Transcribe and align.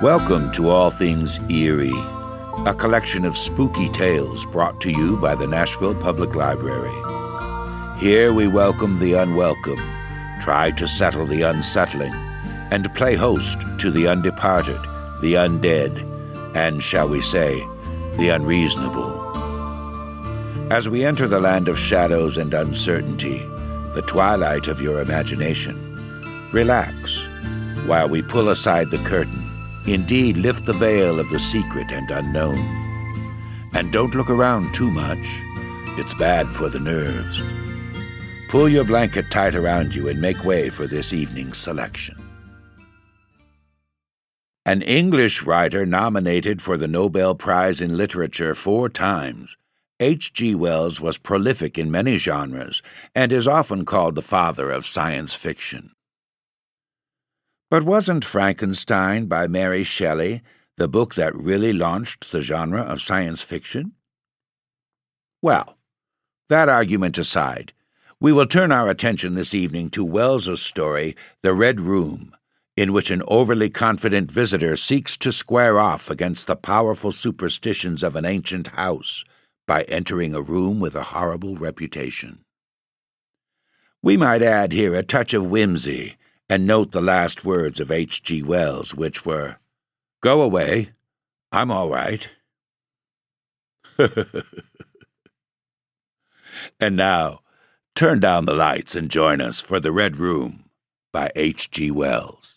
Welcome 0.00 0.52
to 0.52 0.68
All 0.68 0.90
Things 0.90 1.40
Eerie, 1.50 1.90
a 2.66 2.72
collection 2.72 3.24
of 3.24 3.36
spooky 3.36 3.88
tales 3.88 4.46
brought 4.46 4.80
to 4.82 4.92
you 4.92 5.16
by 5.16 5.34
the 5.34 5.48
Nashville 5.48 6.00
Public 6.00 6.36
Library. 6.36 6.94
Here 7.98 8.32
we 8.32 8.46
welcome 8.46 9.00
the 9.00 9.14
unwelcome, 9.14 9.80
try 10.40 10.70
to 10.76 10.86
settle 10.86 11.26
the 11.26 11.42
unsettling, 11.42 12.12
and 12.70 12.94
play 12.94 13.16
host 13.16 13.58
to 13.80 13.90
the 13.90 14.04
undeparted, 14.04 14.80
the 15.20 15.34
undead, 15.34 16.06
and, 16.54 16.80
shall 16.80 17.08
we 17.08 17.20
say, 17.20 17.58
the 18.18 18.28
unreasonable. 18.28 19.10
As 20.70 20.88
we 20.88 21.04
enter 21.04 21.26
the 21.26 21.40
land 21.40 21.66
of 21.66 21.76
shadows 21.76 22.38
and 22.38 22.54
uncertainty, 22.54 23.38
the 23.94 24.04
twilight 24.06 24.68
of 24.68 24.80
your 24.80 25.00
imagination, 25.00 25.74
relax 26.52 27.26
while 27.86 28.08
we 28.08 28.22
pull 28.22 28.50
aside 28.50 28.90
the 28.90 28.98
curtain 28.98 29.47
Indeed, 29.92 30.36
lift 30.36 30.66
the 30.66 30.74
veil 30.74 31.18
of 31.18 31.30
the 31.30 31.40
secret 31.40 31.90
and 31.90 32.10
unknown. 32.10 32.58
And 33.74 33.90
don't 33.90 34.14
look 34.14 34.28
around 34.28 34.74
too 34.74 34.90
much. 34.90 35.40
It's 35.98 36.14
bad 36.14 36.46
for 36.46 36.68
the 36.68 36.80
nerves. 36.80 37.50
Pull 38.50 38.68
your 38.68 38.84
blanket 38.84 39.30
tight 39.30 39.54
around 39.54 39.94
you 39.94 40.08
and 40.08 40.20
make 40.20 40.44
way 40.44 40.70
for 40.70 40.86
this 40.86 41.12
evening's 41.12 41.56
selection. 41.56 42.16
An 44.64 44.82
English 44.82 45.44
writer 45.44 45.86
nominated 45.86 46.60
for 46.60 46.76
the 46.76 46.88
Nobel 46.88 47.34
Prize 47.34 47.80
in 47.80 47.96
Literature 47.96 48.54
four 48.54 48.90
times, 48.90 49.56
H.G. 50.00 50.54
Wells 50.54 51.00
was 51.00 51.18
prolific 51.18 51.78
in 51.78 51.90
many 51.90 52.18
genres 52.18 52.82
and 53.14 53.32
is 53.32 53.48
often 53.48 53.84
called 53.84 54.14
the 54.14 54.22
father 54.22 54.70
of 54.70 54.86
science 54.86 55.34
fiction. 55.34 55.92
But 57.70 57.82
wasn't 57.82 58.24
Frankenstein 58.24 59.26
by 59.26 59.46
Mary 59.46 59.84
Shelley 59.84 60.42
the 60.78 60.88
book 60.88 61.16
that 61.16 61.34
really 61.34 61.72
launched 61.72 62.32
the 62.32 62.40
genre 62.40 62.80
of 62.80 63.02
science 63.02 63.42
fiction? 63.42 63.92
Well, 65.42 65.76
that 66.48 66.70
argument 66.70 67.18
aside, 67.18 67.74
we 68.20 68.32
will 68.32 68.46
turn 68.46 68.72
our 68.72 68.88
attention 68.88 69.34
this 69.34 69.52
evening 69.52 69.90
to 69.90 70.04
Wells's 70.04 70.62
story, 70.62 71.14
The 71.42 71.52
Red 71.52 71.78
Room, 71.78 72.34
in 72.74 72.92
which 72.92 73.10
an 73.10 73.22
overly 73.28 73.68
confident 73.68 74.30
visitor 74.30 74.76
seeks 74.76 75.18
to 75.18 75.30
square 75.30 75.78
off 75.78 76.10
against 76.10 76.46
the 76.46 76.56
powerful 76.56 77.12
superstitions 77.12 78.02
of 78.02 78.16
an 78.16 78.24
ancient 78.24 78.68
house 78.68 79.24
by 79.66 79.82
entering 79.82 80.34
a 80.34 80.40
room 80.40 80.80
with 80.80 80.94
a 80.94 81.10
horrible 81.12 81.56
reputation. 81.56 82.44
We 84.02 84.16
might 84.16 84.42
add 84.42 84.72
here 84.72 84.94
a 84.94 85.02
touch 85.02 85.34
of 85.34 85.44
whimsy 85.44 86.16
and 86.48 86.66
note 86.66 86.92
the 86.92 87.00
last 87.00 87.44
words 87.44 87.78
of 87.80 87.90
H.G. 87.90 88.42
Wells, 88.42 88.94
which 88.94 89.26
were, 89.26 89.56
Go 90.20 90.42
away, 90.42 90.90
I'm 91.52 91.70
all 91.70 91.88
right. 91.90 92.28
and 96.80 96.96
now, 96.96 97.40
turn 97.94 98.20
down 98.20 98.44
the 98.44 98.54
lights 98.54 98.94
and 98.94 99.10
join 99.10 99.40
us 99.40 99.60
for 99.60 99.80
The 99.80 99.92
Red 99.92 100.16
Room 100.16 100.64
by 101.12 101.30
H.G. 101.34 101.90
Wells. 101.90 102.56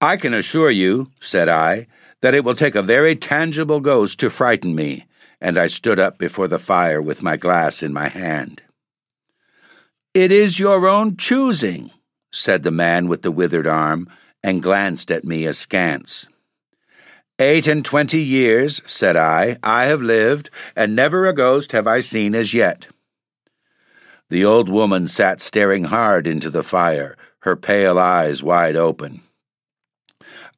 I 0.00 0.16
can 0.16 0.32
assure 0.32 0.70
you, 0.70 1.10
said 1.20 1.48
I, 1.48 1.88
that 2.20 2.34
it 2.34 2.44
will 2.44 2.54
take 2.54 2.74
a 2.74 2.82
very 2.82 3.16
tangible 3.16 3.80
ghost 3.80 4.20
to 4.20 4.30
frighten 4.30 4.74
me, 4.74 5.06
and 5.40 5.58
I 5.58 5.66
stood 5.66 5.98
up 5.98 6.18
before 6.18 6.48
the 6.48 6.58
fire 6.58 7.02
with 7.02 7.22
my 7.22 7.36
glass 7.36 7.82
in 7.82 7.92
my 7.92 8.08
hand. 8.08 8.62
It 10.18 10.32
is 10.32 10.58
your 10.58 10.88
own 10.88 11.16
choosing, 11.16 11.92
said 12.32 12.64
the 12.64 12.72
man 12.72 13.06
with 13.06 13.22
the 13.22 13.30
withered 13.30 13.68
arm, 13.68 14.08
and 14.42 14.60
glanced 14.60 15.12
at 15.12 15.24
me 15.24 15.46
askance. 15.46 16.26
Eight 17.38 17.68
and 17.68 17.84
twenty 17.84 18.20
years, 18.20 18.82
said 18.84 19.14
I, 19.16 19.58
I 19.62 19.84
have 19.84 20.02
lived, 20.02 20.50
and 20.74 20.96
never 20.96 21.28
a 21.28 21.32
ghost 21.32 21.70
have 21.70 21.86
I 21.86 22.00
seen 22.00 22.34
as 22.34 22.52
yet. 22.52 22.88
The 24.28 24.44
old 24.44 24.68
woman 24.68 25.06
sat 25.06 25.40
staring 25.40 25.84
hard 25.84 26.26
into 26.26 26.50
the 26.50 26.64
fire, 26.64 27.16
her 27.42 27.54
pale 27.54 27.96
eyes 27.96 28.42
wide 28.42 28.74
open. 28.74 29.20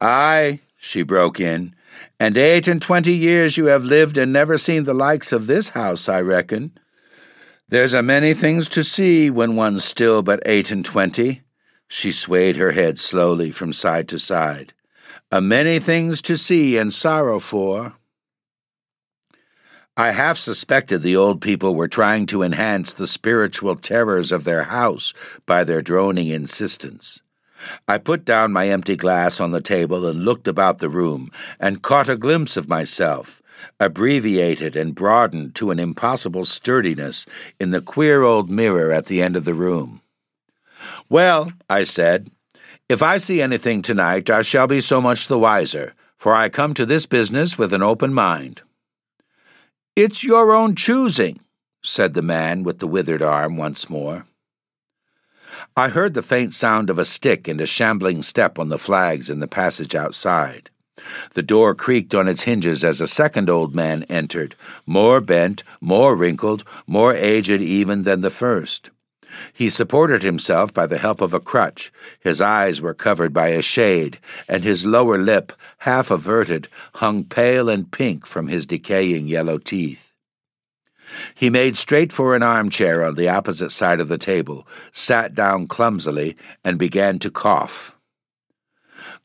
Ay, 0.00 0.60
she 0.78 1.02
broke 1.02 1.38
in, 1.38 1.74
and 2.18 2.34
eight 2.38 2.66
and 2.66 2.80
twenty 2.80 3.12
years 3.12 3.58
you 3.58 3.66
have 3.66 3.84
lived 3.84 4.16
and 4.16 4.32
never 4.32 4.56
seen 4.56 4.84
the 4.84 4.94
likes 4.94 5.32
of 5.34 5.48
this 5.48 5.68
house, 5.68 6.08
I 6.08 6.22
reckon. 6.22 6.78
There's 7.70 7.94
a 7.94 8.02
many 8.02 8.34
things 8.34 8.68
to 8.70 8.82
see 8.82 9.30
when 9.30 9.54
one's 9.54 9.84
still 9.84 10.22
but 10.22 10.42
eight 10.44 10.72
and 10.72 10.84
twenty. 10.84 11.42
She 11.86 12.10
swayed 12.10 12.56
her 12.56 12.72
head 12.72 12.98
slowly 12.98 13.52
from 13.52 13.72
side 13.72 14.08
to 14.08 14.18
side. 14.18 14.72
A 15.30 15.40
many 15.40 15.78
things 15.78 16.20
to 16.22 16.36
see 16.36 16.76
and 16.76 16.92
sorrow 16.92 17.38
for. 17.38 17.94
I 19.96 20.10
half 20.10 20.36
suspected 20.36 21.04
the 21.04 21.14
old 21.14 21.40
people 21.40 21.76
were 21.76 21.86
trying 21.86 22.26
to 22.26 22.42
enhance 22.42 22.92
the 22.92 23.06
spiritual 23.06 23.76
terrors 23.76 24.32
of 24.32 24.42
their 24.42 24.64
house 24.64 25.14
by 25.46 25.62
their 25.62 25.80
droning 25.80 26.26
insistence. 26.26 27.22
I 27.86 27.98
put 27.98 28.24
down 28.24 28.52
my 28.52 28.68
empty 28.68 28.96
glass 28.96 29.38
on 29.38 29.52
the 29.52 29.60
table 29.60 30.06
and 30.06 30.24
looked 30.24 30.48
about 30.48 30.78
the 30.78 30.88
room, 30.88 31.30
and 31.60 31.82
caught 31.82 32.08
a 32.08 32.16
glimpse 32.16 32.56
of 32.56 32.68
myself, 32.68 33.40
abbreviated 33.78 34.76
and 34.76 34.94
broadened 34.94 35.54
to 35.56 35.70
an 35.70 35.78
impossible 35.78 36.44
sturdiness 36.44 37.26
in 37.58 37.70
the 37.70 37.80
queer 37.80 38.22
old 38.22 38.50
mirror 38.50 38.92
at 38.92 39.06
the 39.06 39.22
end 39.22 39.36
of 39.36 39.44
the 39.44 39.54
room. 39.54 40.00
Well, 41.08 41.52
I 41.68 41.84
said, 41.84 42.30
if 42.88 43.02
I 43.02 43.18
see 43.18 43.40
anything 43.40 43.82
tonight, 43.82 44.28
I 44.28 44.42
shall 44.42 44.66
be 44.66 44.80
so 44.80 45.00
much 45.00 45.28
the 45.28 45.38
wiser, 45.38 45.94
for 46.18 46.34
I 46.34 46.48
come 46.48 46.74
to 46.74 46.84
this 46.84 47.06
business 47.06 47.56
with 47.56 47.72
an 47.72 47.82
open 47.82 48.12
mind. 48.12 48.62
It's 49.94 50.24
your 50.24 50.52
own 50.52 50.74
choosing, 50.74 51.40
said 51.82 52.14
the 52.14 52.22
man 52.22 52.62
with 52.62 52.78
the 52.78 52.86
withered 52.86 53.22
arm 53.22 53.56
once 53.56 53.88
more. 53.88 54.26
I 55.76 55.88
heard 55.88 56.14
the 56.14 56.22
faint 56.22 56.52
sound 56.54 56.90
of 56.90 56.98
a 56.98 57.04
stick 57.04 57.46
and 57.46 57.60
a 57.60 57.66
shambling 57.66 58.22
step 58.22 58.58
on 58.58 58.68
the 58.68 58.78
flags 58.78 59.30
in 59.30 59.40
the 59.40 59.48
passage 59.48 59.94
outside. 59.94 60.70
The 61.34 61.42
door 61.42 61.74
creaked 61.74 62.14
on 62.14 62.28
its 62.28 62.42
hinges 62.42 62.84
as 62.84 63.00
a 63.00 63.06
second 63.06 63.48
old 63.50 63.74
man 63.74 64.04
entered, 64.04 64.54
more 64.86 65.20
bent, 65.20 65.62
more 65.80 66.14
wrinkled, 66.14 66.64
more 66.86 67.14
aged 67.14 67.60
even 67.60 68.02
than 68.02 68.20
the 68.20 68.30
first. 68.30 68.90
He 69.52 69.70
supported 69.70 70.22
himself 70.22 70.74
by 70.74 70.86
the 70.86 70.98
help 70.98 71.20
of 71.20 71.32
a 71.32 71.40
crutch. 71.40 71.92
His 72.18 72.40
eyes 72.40 72.80
were 72.80 72.94
covered 72.94 73.32
by 73.32 73.48
a 73.48 73.62
shade, 73.62 74.18
and 74.48 74.64
his 74.64 74.84
lower 74.84 75.18
lip, 75.18 75.52
half 75.78 76.10
averted, 76.10 76.68
hung 76.94 77.24
pale 77.24 77.68
and 77.68 77.90
pink 77.90 78.26
from 78.26 78.48
his 78.48 78.66
decaying 78.66 79.28
yellow 79.28 79.58
teeth. 79.58 80.14
He 81.34 81.50
made 81.50 81.76
straight 81.76 82.12
for 82.12 82.34
an 82.34 82.42
armchair 82.42 83.02
on 83.02 83.14
the 83.14 83.28
opposite 83.28 83.70
side 83.70 84.00
of 84.00 84.08
the 84.08 84.18
table, 84.18 84.66
sat 84.92 85.34
down 85.34 85.66
clumsily, 85.66 86.36
and 86.64 86.78
began 86.78 87.18
to 87.20 87.30
cough. 87.30 87.96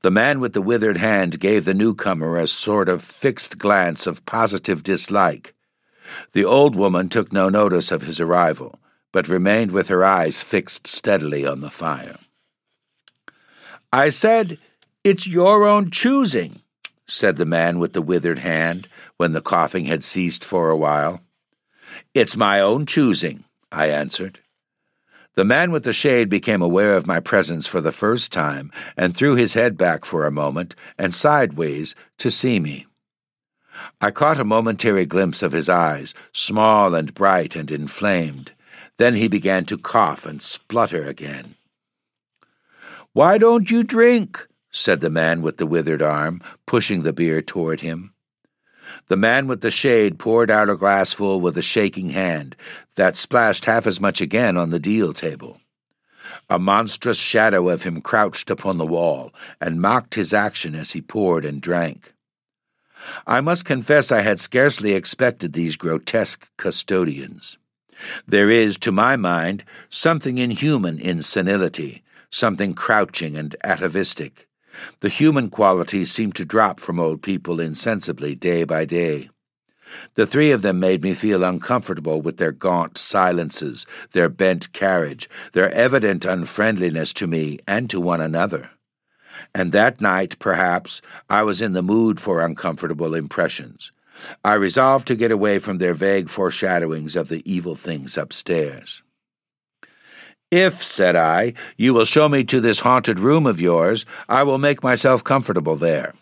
The 0.05 0.11
man 0.11 0.39
with 0.39 0.53
the 0.53 0.61
withered 0.61 0.97
hand 0.97 1.39
gave 1.39 1.65
the 1.65 1.73
newcomer 1.73 2.37
a 2.37 2.45
sort 2.45 2.89
of 2.89 3.01
fixed 3.01 3.57
glance 3.57 4.05
of 4.05 4.23
positive 4.27 4.83
dislike. 4.83 5.55
The 6.33 6.45
old 6.45 6.75
woman 6.75 7.09
took 7.09 7.33
no 7.33 7.49
notice 7.49 7.91
of 7.91 8.03
his 8.03 8.19
arrival, 8.19 8.79
but 9.11 9.27
remained 9.27 9.71
with 9.71 9.87
her 9.87 10.05
eyes 10.05 10.43
fixed 10.43 10.85
steadily 10.85 11.43
on 11.47 11.61
the 11.61 11.71
fire. 11.71 12.19
I 13.91 14.09
said, 14.09 14.59
It's 15.03 15.25
your 15.27 15.65
own 15.65 15.89
choosing, 15.89 16.61
said 17.07 17.37
the 17.37 17.45
man 17.47 17.79
with 17.79 17.93
the 17.93 18.03
withered 18.03 18.37
hand 18.37 18.87
when 19.17 19.31
the 19.31 19.41
coughing 19.41 19.85
had 19.85 20.03
ceased 20.03 20.45
for 20.45 20.69
a 20.69 20.77
while. 20.77 21.21
It's 22.13 22.37
my 22.37 22.61
own 22.61 22.85
choosing, 22.85 23.45
I 23.71 23.87
answered. 23.87 24.37
The 25.35 25.45
man 25.45 25.71
with 25.71 25.83
the 25.83 25.91
shade 25.91 26.29
became 26.29 26.61
aware 26.61 26.95
of 26.95 27.05
my 27.05 27.19
presence 27.19 27.67
for 27.67 27.81
the 27.81 27.91
first 27.91 28.31
time 28.31 28.71
and 28.95 29.15
threw 29.15 29.35
his 29.35 29.53
head 29.53 29.77
back 29.77 30.05
for 30.05 30.25
a 30.25 30.31
moment 30.31 30.75
and 30.97 31.13
sideways 31.13 31.93
to 32.19 32.31
see 32.31 32.59
me. 32.59 32.87
I 33.99 34.11
caught 34.11 34.39
a 34.39 34.45
momentary 34.45 35.05
glimpse 35.05 35.43
of 35.43 35.51
his 35.51 35.67
eyes, 35.67 36.13
small 36.31 36.95
and 36.95 37.13
bright 37.13 37.53
and 37.57 37.69
inflamed. 37.69 38.53
Then 38.97 39.15
he 39.15 39.27
began 39.27 39.65
to 39.65 39.77
cough 39.77 40.25
and 40.25 40.41
splutter 40.41 41.03
again. 41.03 41.55
Why 43.11 43.37
don't 43.37 43.69
you 43.69 43.83
drink? 43.83 44.47
said 44.71 45.01
the 45.01 45.09
man 45.09 45.41
with 45.41 45.57
the 45.57 45.67
withered 45.67 46.01
arm, 46.01 46.41
pushing 46.65 47.03
the 47.03 47.13
beer 47.13 47.41
toward 47.41 47.81
him. 47.81 48.14
The 49.07 49.17
man 49.17 49.47
with 49.47 49.61
the 49.61 49.71
shade 49.71 50.17
poured 50.17 50.49
out 50.49 50.69
a 50.69 50.75
glassful 50.75 51.39
with 51.39 51.57
a 51.57 51.61
shaking 51.61 52.09
hand 52.09 52.55
that 52.95 53.15
splashed 53.15 53.65
half 53.65 53.85
as 53.85 54.01
much 54.01 54.19
again 54.19 54.57
on 54.57 54.71
the 54.71 54.79
deal 54.79 55.13
table. 55.13 55.59
A 56.49 56.57
monstrous 56.57 57.19
shadow 57.19 57.69
of 57.69 57.83
him 57.83 58.01
crouched 58.01 58.49
upon 58.49 58.77
the 58.77 58.85
wall 58.85 59.31
and 59.61 59.81
mocked 59.81 60.15
his 60.15 60.33
action 60.33 60.73
as 60.73 60.91
he 60.91 61.01
poured 61.01 61.45
and 61.45 61.61
drank. 61.61 62.13
I 63.27 63.41
must 63.41 63.65
confess 63.65 64.11
I 64.11 64.21
had 64.21 64.39
scarcely 64.39 64.93
expected 64.93 65.53
these 65.53 65.75
grotesque 65.75 66.49
custodians. 66.57 67.59
There 68.27 68.49
is, 68.49 68.77
to 68.79 68.91
my 68.91 69.15
mind, 69.15 69.63
something 69.89 70.39
inhuman 70.39 70.99
in 70.99 71.21
senility, 71.21 72.03
something 72.31 72.73
crouching 72.73 73.35
and 73.35 73.55
atavistic. 73.63 74.47
The 74.99 75.09
human 75.09 75.49
qualities 75.49 76.11
seemed 76.11 76.35
to 76.35 76.45
drop 76.45 76.79
from 76.79 76.99
old 76.99 77.21
people 77.21 77.59
insensibly 77.59 78.35
day 78.35 78.63
by 78.63 78.85
day. 78.85 79.29
The 80.15 80.27
three 80.27 80.51
of 80.51 80.61
them 80.61 80.79
made 80.79 81.03
me 81.03 81.13
feel 81.13 81.43
uncomfortable 81.43 82.21
with 82.21 82.37
their 82.37 82.51
gaunt 82.51 82.97
silences, 82.97 83.85
their 84.11 84.29
bent 84.29 84.73
carriage, 84.73 85.29
their 85.53 85.71
evident 85.71 86.25
unfriendliness 86.25 87.13
to 87.13 87.27
me 87.27 87.59
and 87.67 87.89
to 87.89 88.01
one 88.01 88.21
another. 88.21 88.71
And 89.53 89.71
that 89.71 90.01
night, 90.01 90.37
perhaps, 90.39 91.01
I 91.29 91.43
was 91.43 91.61
in 91.61 91.73
the 91.73 91.83
mood 91.83 92.19
for 92.19 92.41
uncomfortable 92.41 93.13
impressions. 93.13 93.91
I 94.43 94.53
resolved 94.53 95.07
to 95.07 95.15
get 95.15 95.31
away 95.31 95.59
from 95.59 95.77
their 95.77 95.93
vague 95.93 96.29
foreshadowings 96.29 97.15
of 97.15 97.27
the 97.27 97.43
evil 97.49 97.75
things 97.75 98.17
upstairs. 98.17 99.03
If, 100.51 100.83
said 100.83 101.15
I, 101.15 101.53
you 101.77 101.93
will 101.93 102.05
show 102.05 102.29
me 102.29 102.43
to 102.45 102.59
this 102.59 102.79
haunted 102.79 103.19
room 103.19 103.45
of 103.45 103.59
yours, 103.59 104.05
I 104.29 104.43
will 104.43 104.57
make 104.57 104.83
myself 104.83 105.23
comfortable 105.23 105.75
there. 105.75 106.13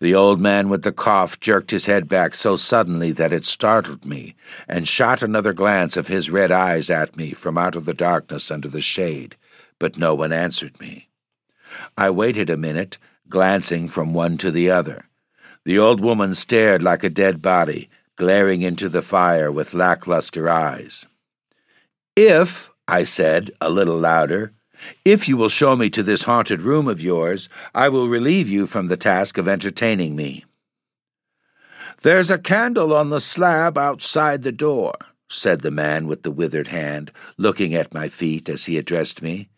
The 0.00 0.14
old 0.14 0.40
man 0.40 0.70
with 0.70 0.82
the 0.82 0.92
cough 0.92 1.38
jerked 1.40 1.70
his 1.72 1.84
head 1.86 2.08
back 2.08 2.34
so 2.34 2.56
suddenly 2.56 3.12
that 3.12 3.34
it 3.34 3.44
startled 3.44 4.06
me, 4.06 4.34
and 4.66 4.88
shot 4.88 5.22
another 5.22 5.52
glance 5.52 5.96
of 5.96 6.08
his 6.08 6.30
red 6.30 6.50
eyes 6.50 6.88
at 6.88 7.16
me 7.16 7.32
from 7.32 7.58
out 7.58 7.76
of 7.76 7.84
the 7.84 7.94
darkness 7.94 8.50
under 8.50 8.68
the 8.68 8.80
shade, 8.80 9.36
but 9.78 9.98
no 9.98 10.14
one 10.14 10.32
answered 10.32 10.80
me. 10.80 11.08
I 11.98 12.08
waited 12.10 12.48
a 12.48 12.56
minute, 12.56 12.96
glancing 13.28 13.88
from 13.88 14.14
one 14.14 14.38
to 14.38 14.50
the 14.50 14.70
other. 14.70 15.04
The 15.64 15.78
old 15.78 16.00
woman 16.00 16.34
stared 16.34 16.82
like 16.82 17.04
a 17.04 17.10
dead 17.10 17.42
body, 17.42 17.90
glaring 18.16 18.62
into 18.62 18.88
the 18.88 19.02
fire 19.02 19.52
with 19.52 19.74
lackluster 19.74 20.48
eyes. 20.48 21.04
If, 22.16 22.69
I 22.90 23.04
said, 23.04 23.52
a 23.60 23.70
little 23.70 23.98
louder, 23.98 24.52
if 25.04 25.28
you 25.28 25.36
will 25.36 25.48
show 25.48 25.76
me 25.76 25.90
to 25.90 26.02
this 26.02 26.24
haunted 26.24 26.60
room 26.60 26.88
of 26.88 27.00
yours, 27.00 27.48
I 27.72 27.88
will 27.88 28.08
relieve 28.08 28.48
you 28.48 28.66
from 28.66 28.88
the 28.88 28.96
task 28.96 29.38
of 29.38 29.46
entertaining 29.46 30.16
me. 30.16 30.44
There's 32.02 32.30
a 32.30 32.38
candle 32.38 32.92
on 32.92 33.10
the 33.10 33.20
slab 33.20 33.78
outside 33.78 34.42
the 34.42 34.50
door, 34.50 34.94
said 35.28 35.60
the 35.60 35.70
man 35.70 36.08
with 36.08 36.24
the 36.24 36.32
withered 36.32 36.68
hand, 36.68 37.12
looking 37.36 37.74
at 37.74 37.94
my 37.94 38.08
feet 38.08 38.48
as 38.48 38.64
he 38.64 38.76
addressed 38.76 39.22
me. 39.22 39.48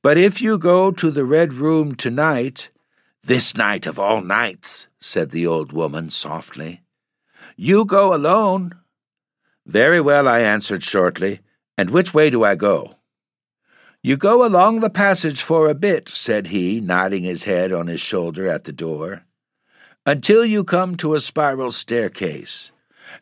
But 0.00 0.16
if 0.16 0.40
you 0.40 0.56
go 0.56 0.92
to 0.92 1.10
the 1.10 1.24
Red 1.24 1.52
Room 1.52 1.96
tonight, 1.96 2.70
this 3.24 3.56
night 3.56 3.84
of 3.84 3.98
all 3.98 4.20
nights, 4.20 4.86
said 5.00 5.30
the 5.30 5.46
old 5.46 5.72
woman 5.72 6.10
softly. 6.10 6.82
You 7.56 7.84
go 7.84 8.14
alone. 8.14 8.76
Very 9.66 10.00
well, 10.00 10.28
I 10.28 10.38
answered 10.38 10.84
shortly. 10.84 11.40
And 11.80 11.88
which 11.88 12.12
way 12.12 12.28
do 12.28 12.44
I 12.44 12.56
go? 12.56 12.96
You 14.02 14.18
go 14.18 14.46
along 14.46 14.80
the 14.80 14.90
passage 14.90 15.40
for 15.40 15.66
a 15.66 15.74
bit, 15.74 16.10
said 16.10 16.48
he, 16.48 16.78
nodding 16.78 17.22
his 17.22 17.44
head 17.44 17.72
on 17.72 17.86
his 17.86 18.02
shoulder 18.02 18.46
at 18.50 18.64
the 18.64 18.72
door, 18.86 19.24
until 20.04 20.44
you 20.44 20.62
come 20.62 20.94
to 20.96 21.14
a 21.14 21.20
spiral 21.20 21.70
staircase. 21.70 22.70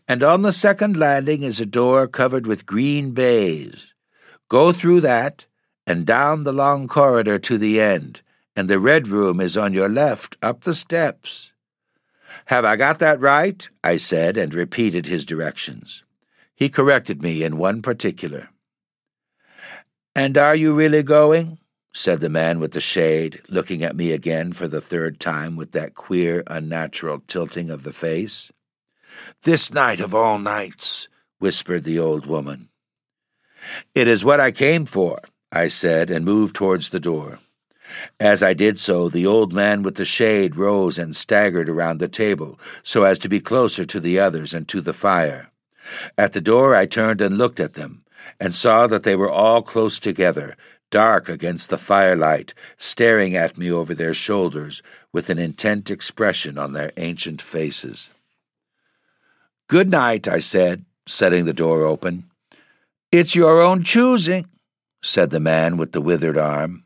And 0.09 0.25
on 0.25 0.43
the 0.43 0.51
second 0.51 0.97
landing 0.97 1.45
is 1.45 1.61
a 1.61 1.67
door 1.67 2.09
covered 2.09 2.49
with 2.49 2.67
green 2.67 3.13
baize. 3.13 3.95
Go 4.49 4.73
through 4.73 5.03
that, 5.03 5.47
and 5.87 6.05
down 6.05 6.43
the 6.43 6.53
long 6.53 6.89
corridor 6.89 7.39
to 7.39 7.59
the 7.59 7.81
end, 7.81 8.23
and 8.57 8.69
the 8.69 8.81
red 8.81 9.07
room 9.07 9.41
is 9.41 9.57
on 9.57 9.73
your 9.73 9.89
left, 9.89 10.37
up 10.43 10.63
the 10.63 10.75
steps. 10.75 11.53
Have 12.47 12.65
I 12.65 12.75
got 12.75 12.99
that 12.99 13.21
right? 13.21 13.69
I 13.85 13.99
said, 13.99 14.37
and 14.37 14.53
repeated 14.53 15.07
his 15.07 15.25
directions. 15.25 16.03
He 16.59 16.69
corrected 16.69 17.23
me 17.23 17.45
in 17.45 17.57
one 17.57 17.83
particular. 17.83 18.49
And 20.17 20.37
are 20.37 20.57
you 20.57 20.75
really 20.75 21.05
going? 21.05 21.59
said 21.93 22.21
the 22.21 22.29
man 22.29 22.59
with 22.59 22.73
the 22.73 22.81
shade, 22.81 23.41
looking 23.49 23.85
at 23.85 23.95
me 23.95 24.11
again 24.11 24.53
for 24.53 24.67
the 24.67 24.81
third 24.81 25.21
time 25.21 25.55
with 25.55 25.71
that 25.71 25.95
queer, 25.95 26.43
unnatural 26.49 27.23
tilting 27.29 27.71
of 27.71 27.85
the 27.85 27.93
face. 27.93 28.51
This 29.45 29.73
night 29.73 30.01
of 30.01 30.17
all 30.17 30.41
nights, 30.41 31.07
whispered 31.39 31.85
the 31.85 32.01
old 32.01 32.27
woman. 32.27 32.71
It 33.95 34.09
is 34.09 34.25
what 34.25 34.41
I 34.41 34.51
came 34.51 34.85
for, 34.85 35.21
I 35.53 35.69
said, 35.69 36.11
and 36.11 36.25
moved 36.25 36.57
towards 36.57 36.91
the 36.91 36.99
door. 36.99 37.39
As 38.19 38.43
I 38.43 38.53
did 38.53 38.81
so, 38.81 39.09
the 39.09 39.27
old 39.27 39.53
man 39.53 39.85
with 39.85 39.95
the 39.95 40.05
shade 40.05 40.57
rose 40.57 40.99
and 40.99 41.15
staggered 41.15 41.69
around 41.69 41.99
the 41.99 42.09
table 42.09 42.59
so 42.83 43.05
as 43.05 43.21
to 43.21 43.29
be 43.29 43.39
closer 43.39 43.85
to 43.85 44.01
the 44.01 44.19
others 44.19 44.53
and 44.53 44.67
to 44.67 44.81
the 44.81 44.93
fire. 44.93 45.53
At 46.17 46.33
the 46.33 46.41
door, 46.41 46.75
I 46.75 46.87
turned 46.87 47.21
and 47.21 47.39
looked 47.39 47.61
at 47.61 47.75
them, 47.75 48.05
and 48.41 48.55
saw 48.55 48.87
that 48.87 49.03
they 49.03 49.17
were 49.17 49.31
all 49.31 49.63
close 49.63 49.99
together, 49.99 50.57
dark 50.91 51.29
against 51.29 51.71
the 51.71 51.79
firelight, 51.79 52.55
staring 52.77 53.37
at 53.37 53.59
me 53.59 53.71
over 53.71 53.95
their 53.95 54.15
shoulders 54.15 54.83
with 55.13 55.31
an 55.31 55.39
intent 55.39 55.91
expression 55.91 56.59
on 56.59 56.73
their 56.73 56.93
ancient 56.97 57.43
faces. 57.43 58.11
Good 59.69 59.91
night, 59.91 60.27
I 60.27 60.39
said, 60.39 60.85
setting 61.07 61.45
the 61.45 61.53
door 61.53 61.85
open. 61.85 62.31
It's 63.13 63.35
your 63.35 63.61
own 63.61 63.83
choosing, 63.83 64.47
said 65.03 65.31
the 65.31 65.41
man 65.41 65.77
with 65.77 65.93
the 65.93 66.01
withered 66.01 66.39
arm. 66.39 66.85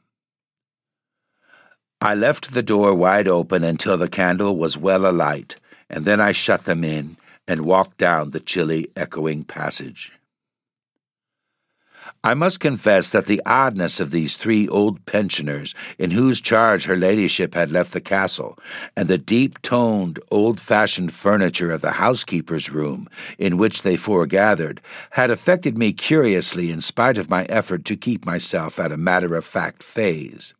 I 2.01 2.15
left 2.15 2.53
the 2.53 2.63
door 2.63 2.95
wide 2.95 3.29
open 3.29 3.63
until 3.63 3.97
the 3.97 4.09
candle 4.09 4.57
was 4.57 4.77
well 4.77 5.07
alight, 5.07 5.57
and 5.89 6.05
then 6.05 6.21
I 6.21 6.33
shut 6.33 6.65
them 6.65 6.83
in 6.83 7.17
and 7.47 7.65
walked 7.65 7.99
down 7.99 8.31
the 8.31 8.41
chilly, 8.41 8.89
echoing 8.97 9.45
passage. 9.45 10.13
I 12.25 12.35
must 12.35 12.61
confess 12.61 13.11
that 13.11 13.27
the 13.27 13.43
oddness 13.45 13.99
of 13.99 14.11
these 14.11 14.37
three 14.37 14.69
old 14.69 15.05
pensioners, 15.07 15.75
in 15.99 16.13
whose 16.13 16.41
charge 16.41 16.85
her 16.85 16.97
ladyship 16.97 17.55
had 17.55 17.73
left 17.73 17.93
the 17.93 18.01
castle, 18.01 18.59
and 18.97 19.09
the 19.09 19.19
deep 19.19 19.61
toned, 19.63 20.21
old 20.31 20.61
fashioned 20.61 21.13
furniture 21.13 21.73
of 21.73 21.81
the 21.81 21.93
housekeeper's 21.93 22.71
room, 22.71 23.09
in 23.39 23.57
which 23.57 23.83
they 23.83 23.97
foregathered, 23.97 24.81
had 25.11 25.31
affected 25.31 25.77
me 25.77 25.93
curiously 25.93 26.71
in 26.71 26.81
spite 26.81 27.19
of 27.19 27.31
my 27.31 27.45
effort 27.45 27.85
to 27.87 27.97
keep 27.97 28.25
myself 28.25 28.79
at 28.79 28.93
a 28.93 28.97
matter 28.97 29.35
of 29.35 29.45
fact 29.45 29.83
phase. 29.83 30.55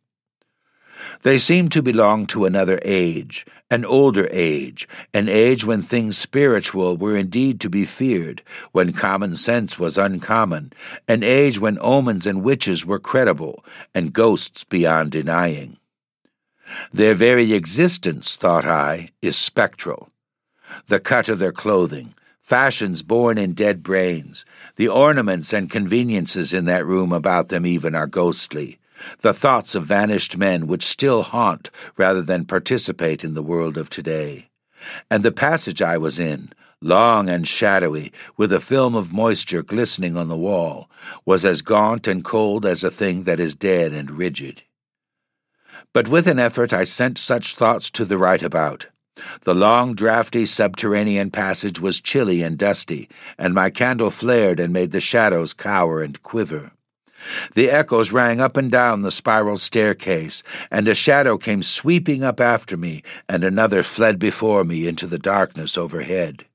They 1.21 1.37
seemed 1.37 1.71
to 1.73 1.81
belong 1.81 2.27
to 2.27 2.45
another 2.45 2.79
age, 2.83 3.45
an 3.73 3.83
older 3.83 4.29
age, 4.29 4.87
an 5.15 5.27
age 5.27 5.65
when 5.65 5.81
things 5.81 6.15
spiritual 6.15 6.95
were 6.95 7.17
indeed 7.17 7.59
to 7.59 7.67
be 7.67 7.85
feared, 7.85 8.43
when 8.71 8.93
common 8.93 9.35
sense 9.35 9.79
was 9.79 9.97
uncommon, 9.97 10.71
an 11.07 11.23
age 11.23 11.59
when 11.59 11.79
omens 11.81 12.27
and 12.27 12.43
witches 12.43 12.85
were 12.85 12.99
credible, 12.99 13.65
and 13.95 14.13
ghosts 14.13 14.63
beyond 14.63 15.11
denying. 15.11 15.75
Their 16.93 17.15
very 17.15 17.51
existence, 17.53 18.35
thought 18.35 18.63
I, 18.63 19.09
is 19.23 19.37
spectral. 19.37 20.11
The 20.87 20.99
cut 20.99 21.27
of 21.27 21.39
their 21.39 21.51
clothing, 21.51 22.13
fashions 22.41 23.01
born 23.01 23.39
in 23.39 23.53
dead 23.53 23.81
brains, 23.81 24.45
the 24.75 24.87
ornaments 24.87 25.51
and 25.51 25.67
conveniences 25.67 26.53
in 26.53 26.65
that 26.65 26.85
room 26.85 27.11
about 27.11 27.47
them 27.47 27.65
even 27.65 27.95
are 27.95 28.05
ghostly 28.05 28.77
the 29.19 29.33
thoughts 29.33 29.75
of 29.75 29.85
vanished 29.85 30.37
men 30.37 30.67
which 30.67 30.83
still 30.83 31.23
haunt 31.23 31.69
rather 31.97 32.21
than 32.21 32.45
participate 32.45 33.23
in 33.23 33.33
the 33.33 33.43
world 33.43 33.77
of 33.77 33.89
today. 33.89 34.49
And 35.09 35.23
the 35.23 35.31
passage 35.31 35.81
I 35.81 35.97
was 35.97 36.19
in, 36.19 36.51
long 36.81 37.29
and 37.29 37.47
shadowy, 37.47 38.11
with 38.37 38.51
a 38.51 38.59
film 38.59 38.95
of 38.95 39.13
moisture 39.13 39.63
glistening 39.63 40.17
on 40.17 40.27
the 40.27 40.37
wall, 40.37 40.89
was 41.25 41.45
as 41.45 41.61
gaunt 41.61 42.07
and 42.07 42.23
cold 42.23 42.65
as 42.65 42.83
a 42.83 42.91
thing 42.91 43.23
that 43.23 43.39
is 43.39 43.55
dead 43.55 43.93
and 43.93 44.11
rigid. 44.11 44.63
But 45.93 46.07
with 46.07 46.27
an 46.27 46.39
effort 46.39 46.73
I 46.73 46.83
sent 46.83 47.17
such 47.17 47.55
thoughts 47.55 47.89
to 47.91 48.05
the 48.05 48.17
right 48.17 48.41
about. 48.41 48.87
The 49.41 49.53
long, 49.53 49.93
draughty 49.93 50.47
subterranean 50.47 51.29
passage 51.29 51.79
was 51.79 52.01
chilly 52.01 52.41
and 52.41 52.57
dusty, 52.57 53.07
and 53.37 53.53
my 53.53 53.69
candle 53.69 54.09
flared 54.09 54.59
and 54.59 54.73
made 54.73 54.91
the 54.91 54.99
shadows 54.99 55.53
cower 55.53 56.01
and 56.01 56.21
quiver. 56.23 56.71
The 57.53 57.69
echoes 57.69 58.11
rang 58.11 58.39
up 58.39 58.57
and 58.57 58.71
down 58.71 59.01
the 59.01 59.11
spiral 59.11 59.57
staircase, 59.57 60.43
and 60.69 60.87
a 60.87 60.95
shadow 60.95 61.37
came 61.37 61.63
sweeping 61.63 62.23
up 62.23 62.39
after 62.39 62.77
me, 62.77 63.03
and 63.27 63.43
another 63.43 63.83
fled 63.83 64.19
before 64.19 64.63
me 64.63 64.87
into 64.87 65.07
the 65.07 65.19
darkness 65.19 65.77
overhead. 65.77 66.45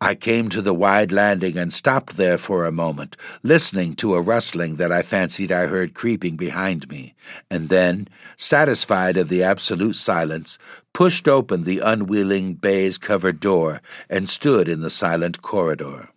I 0.00 0.14
came 0.14 0.48
to 0.50 0.62
the 0.62 0.74
wide 0.74 1.10
landing 1.10 1.56
and 1.56 1.72
stopped 1.72 2.16
there 2.16 2.38
for 2.38 2.66
a 2.66 2.72
moment, 2.72 3.16
listening 3.42 3.96
to 3.96 4.14
a 4.14 4.20
rustling 4.20 4.76
that 4.76 4.92
I 4.92 5.02
fancied 5.02 5.50
I 5.50 5.66
heard 5.66 5.94
creeping 5.94 6.36
behind 6.36 6.88
me, 6.88 7.14
and 7.50 7.68
then, 7.68 8.08
satisfied 8.36 9.16
of 9.16 9.28
the 9.28 9.42
absolute 9.42 9.96
silence, 9.96 10.58
pushed 10.92 11.26
open 11.26 11.64
the 11.64 11.80
unwilling 11.80 12.54
baize 12.54 12.98
covered 12.98 13.40
door 13.40 13.80
and 14.10 14.28
stood 14.28 14.68
in 14.68 14.80
the 14.80 14.90
silent 14.90 15.42
corridor. 15.42 16.10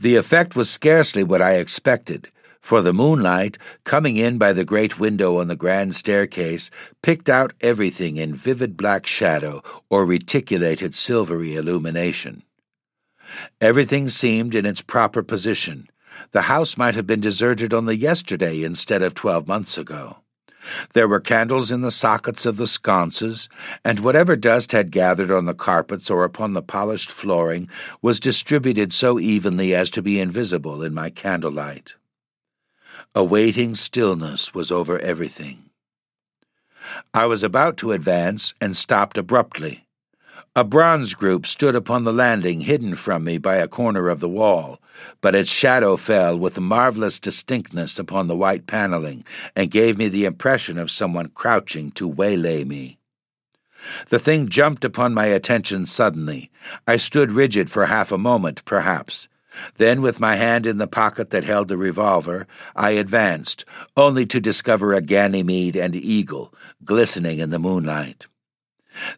The 0.00 0.16
effect 0.16 0.56
was 0.56 0.70
scarcely 0.70 1.22
what 1.22 1.42
I 1.42 1.56
expected, 1.56 2.30
for 2.60 2.80
the 2.80 2.94
moonlight, 2.94 3.58
coming 3.84 4.16
in 4.16 4.38
by 4.38 4.54
the 4.54 4.64
great 4.64 4.98
window 4.98 5.38
on 5.38 5.48
the 5.48 5.56
grand 5.56 5.94
staircase, 5.94 6.70
picked 7.02 7.28
out 7.28 7.52
everything 7.60 8.16
in 8.16 8.34
vivid 8.34 8.78
black 8.78 9.04
shadow 9.06 9.62
or 9.90 10.06
reticulated 10.06 10.94
silvery 10.94 11.54
illumination. 11.54 12.42
Everything 13.60 14.08
seemed 14.08 14.54
in 14.54 14.64
its 14.64 14.80
proper 14.80 15.22
position, 15.22 15.86
The 16.32 16.42
house 16.42 16.76
might 16.76 16.94
have 16.94 17.06
been 17.06 17.20
deserted 17.20 17.74
only 17.74 17.96
yesterday 17.96 18.62
instead 18.62 19.02
of 19.02 19.14
twelve 19.14 19.48
months 19.48 19.76
ago. 19.76 20.18
There 20.92 21.08
were 21.08 21.20
candles 21.20 21.70
in 21.70 21.82
the 21.82 21.90
sockets 21.90 22.46
of 22.46 22.56
the 22.56 22.66
sconces, 22.66 23.48
and 23.84 24.00
whatever 24.00 24.36
dust 24.36 24.72
had 24.72 24.90
gathered 24.90 25.30
on 25.30 25.46
the 25.46 25.54
carpets 25.54 26.10
or 26.10 26.24
upon 26.24 26.52
the 26.52 26.62
polished 26.62 27.10
flooring 27.10 27.68
was 28.02 28.20
distributed 28.20 28.92
so 28.92 29.18
evenly 29.18 29.74
as 29.74 29.90
to 29.90 30.02
be 30.02 30.20
invisible 30.20 30.82
in 30.82 30.94
my 30.94 31.10
candlelight. 31.10 31.94
A 33.14 33.24
waiting 33.24 33.74
stillness 33.74 34.54
was 34.54 34.70
over 34.70 34.98
everything. 35.00 35.70
I 37.12 37.26
was 37.26 37.42
about 37.42 37.76
to 37.78 37.92
advance 37.92 38.54
and 38.60 38.76
stopped 38.76 39.18
abruptly. 39.18 39.86
A 40.56 40.64
bronze 40.64 41.14
group 41.14 41.46
stood 41.46 41.76
upon 41.76 42.02
the 42.02 42.12
landing, 42.12 42.62
hidden 42.62 42.96
from 42.96 43.22
me 43.22 43.38
by 43.38 43.56
a 43.56 43.68
corner 43.68 44.08
of 44.08 44.18
the 44.18 44.28
wall, 44.28 44.80
but 45.20 45.36
its 45.36 45.48
shadow 45.48 45.96
fell 45.96 46.36
with 46.36 46.58
marvelous 46.58 47.20
distinctness 47.20 48.00
upon 48.00 48.26
the 48.26 48.34
white 48.34 48.66
paneling 48.66 49.24
and 49.54 49.70
gave 49.70 49.96
me 49.96 50.08
the 50.08 50.24
impression 50.24 50.76
of 50.76 50.90
someone 50.90 51.28
crouching 51.28 51.92
to 51.92 52.08
waylay 52.08 52.64
me. 52.64 52.98
The 54.08 54.18
thing 54.18 54.48
jumped 54.48 54.84
upon 54.84 55.14
my 55.14 55.26
attention 55.26 55.86
suddenly. 55.86 56.50
I 56.84 56.96
stood 56.96 57.30
rigid 57.30 57.70
for 57.70 57.86
half 57.86 58.10
a 58.10 58.18
moment, 58.18 58.64
perhaps. 58.64 59.28
Then, 59.76 60.02
with 60.02 60.18
my 60.18 60.34
hand 60.34 60.66
in 60.66 60.78
the 60.78 60.88
pocket 60.88 61.30
that 61.30 61.44
held 61.44 61.68
the 61.68 61.78
revolver, 61.78 62.48
I 62.74 62.90
advanced, 62.90 63.64
only 63.96 64.26
to 64.26 64.40
discover 64.40 64.94
a 64.94 65.00
Ganymede 65.00 65.76
and 65.76 65.94
eagle 65.94 66.52
glistening 66.84 67.38
in 67.38 67.50
the 67.50 67.60
moonlight. 67.60 68.26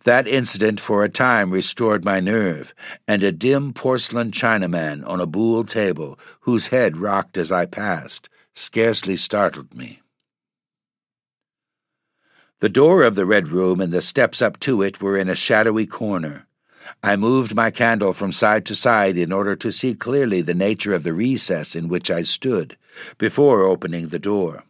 That 0.05 0.29
incident 0.29 0.81
for 0.81 1.05
a 1.05 1.09
time 1.09 1.51
restored 1.51 2.05
my 2.05 2.21
nerve, 2.21 2.75
and 3.07 3.23
a 3.23 3.33
dim 3.33 3.73
porcelain 3.73 4.31
Chinaman 4.31 5.07
on 5.07 5.21
a 5.21 5.27
buhl 5.27 5.65
table, 5.65 6.19
whose 6.41 6.69
head 6.69 6.97
rocked 6.97 7.37
as 7.37 7.51
I 7.51 7.67
passed, 7.67 8.29
scarcely 8.55 9.17
startled 9.17 9.75
me. 9.75 10.01
The 12.61 12.69
door 12.69 13.03
of 13.03 13.17
the 13.17 13.27
Red 13.27 13.49
Room 13.49 13.81
and 13.81 13.93
the 13.93 14.03
steps 14.03 14.41
up 14.41 14.61
to 14.61 14.83
it 14.83 15.01
were 15.01 15.17
in 15.17 15.29
a 15.29 15.35
shadowy 15.35 15.87
corner. 15.87 16.47
I 17.03 17.17
moved 17.17 17.55
my 17.55 17.71
candle 17.71 18.13
from 18.13 18.33
side 18.33 18.65
to 18.67 18.75
side 18.75 19.17
in 19.17 19.33
order 19.33 19.57
to 19.57 19.73
see 19.73 19.95
clearly 19.95 20.43
the 20.43 20.55
nature 20.55 20.95
of 20.95 21.03
the 21.03 21.13
recess 21.13 21.75
in 21.75 21.89
which 21.89 22.11
I 22.11 22.23
stood, 22.23 22.77
before 23.19 23.63
opening 23.63 24.09
the 24.09 24.19
door. 24.19 24.65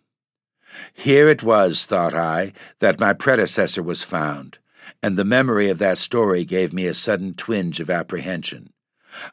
Here 0.95 1.29
it 1.29 1.43
was, 1.43 1.85
thought 1.85 2.15
I, 2.15 2.53
that 2.79 3.01
my 3.01 3.13
predecessor 3.13 3.83
was 3.83 4.03
found 4.03 4.59
and 5.03 5.17
the 5.17 5.25
memory 5.25 5.69
of 5.69 5.79
that 5.79 5.99
story 5.99 6.45
gave 6.45 6.73
me 6.73 6.87
a 6.87 6.95
sudden 6.95 7.35
twinge 7.35 7.81
of 7.81 7.91
apprehension. 7.91 8.73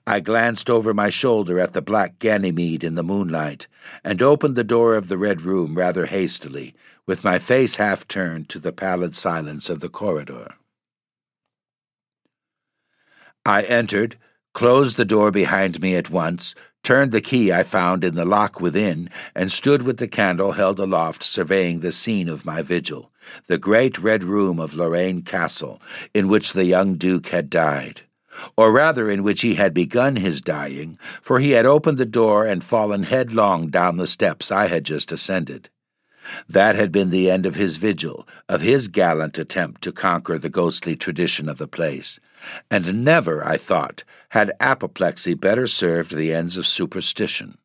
I 0.06 0.20
glanced 0.20 0.70
over 0.70 0.94
my 0.94 1.10
shoulder 1.10 1.60
at 1.60 1.74
the 1.74 1.82
black 1.82 2.20
Ganymede 2.20 2.84
in 2.84 2.96
the 2.96 3.04
moonlight, 3.04 3.68
and 4.04 4.22
opened 4.22 4.56
the 4.56 4.64
door 4.64 4.96
of 4.96 5.08
the 5.08 5.18
red 5.18 5.42
room 5.42 5.78
rather 5.78 6.08
hastily, 6.08 6.76
with 7.06 7.24
my 7.24 7.40
face 7.40 7.76
half 7.76 8.08
turned 8.08 8.50
to 8.50 8.60
the 8.60 8.74
pallid 8.74 9.16
silence 9.16 9.70
of 9.70 9.80
the 9.80 9.90
corridor. 9.90 10.56
I 13.46 13.64
entered, 13.64 14.18
closed 14.54 14.98
the 14.98 15.06
door 15.06 15.32
behind 15.32 15.82
me 15.82 15.96
at 15.96 16.10
once, 16.10 16.56
turned 16.84 17.12
the 17.12 17.22
key 17.22 17.52
I 17.52 17.64
found 17.64 18.04
in 18.04 18.16
the 18.16 18.26
lock 18.26 18.60
within, 18.60 19.10
and 19.36 19.52
stood 19.52 19.84
with 19.84 19.98
the 19.98 20.08
candle 20.08 20.54
held 20.54 20.80
aloft 20.80 21.24
surveying 21.24 21.80
the 21.80 21.92
scene 21.92 22.30
of 22.30 22.46
my 22.46 22.62
vigil, 22.62 23.12
the 23.48 23.58
great 23.58 23.98
red 24.00 24.24
room 24.24 24.60
of 24.60 24.76
Lorraine 24.76 25.22
Castle, 25.22 25.82
in 26.14 26.28
which 26.28 26.54
the 26.54 26.66
young 26.66 26.96
Duke 26.96 27.28
had 27.28 27.50
died. 27.50 28.02
Or 28.56 28.72
rather, 28.72 29.10
in 29.10 29.24
which 29.24 29.42
he 29.42 29.56
had 29.56 29.74
begun 29.74 30.16
his 30.16 30.42
dying, 30.42 30.98
for 31.22 31.40
he 31.40 31.52
had 31.52 31.66
opened 31.66 31.98
the 31.98 32.06
door 32.06 32.46
and 32.46 32.64
fallen 32.64 33.04
headlong 33.04 33.68
down 33.70 33.98
the 33.98 34.08
steps 34.08 34.52
I 34.52 34.68
had 34.68 34.86
just 34.86 35.12
ascended. 35.12 35.70
That 36.48 36.76
had 36.76 36.92
been 36.92 37.10
the 37.10 37.30
end 37.30 37.46
of 37.46 37.56
his 37.56 37.78
vigil, 37.78 38.28
of 38.48 38.62
his 38.62 38.88
gallant 38.88 39.38
attempt 39.38 39.82
to 39.82 39.92
conquer 39.92 40.38
the 40.38 40.50
ghostly 40.50 40.96
tradition 40.96 41.50
of 41.50 41.58
the 41.58 41.68
place 41.68 42.20
and 42.70 43.04
never, 43.04 43.46
I 43.46 43.58
thought, 43.58 44.04
had 44.30 44.52
apoplexy 44.60 45.34
better 45.34 45.68
served 45.68 46.16
the 46.16 46.34
ends 46.34 46.58
of 46.58 46.68
superstition. 46.68 47.58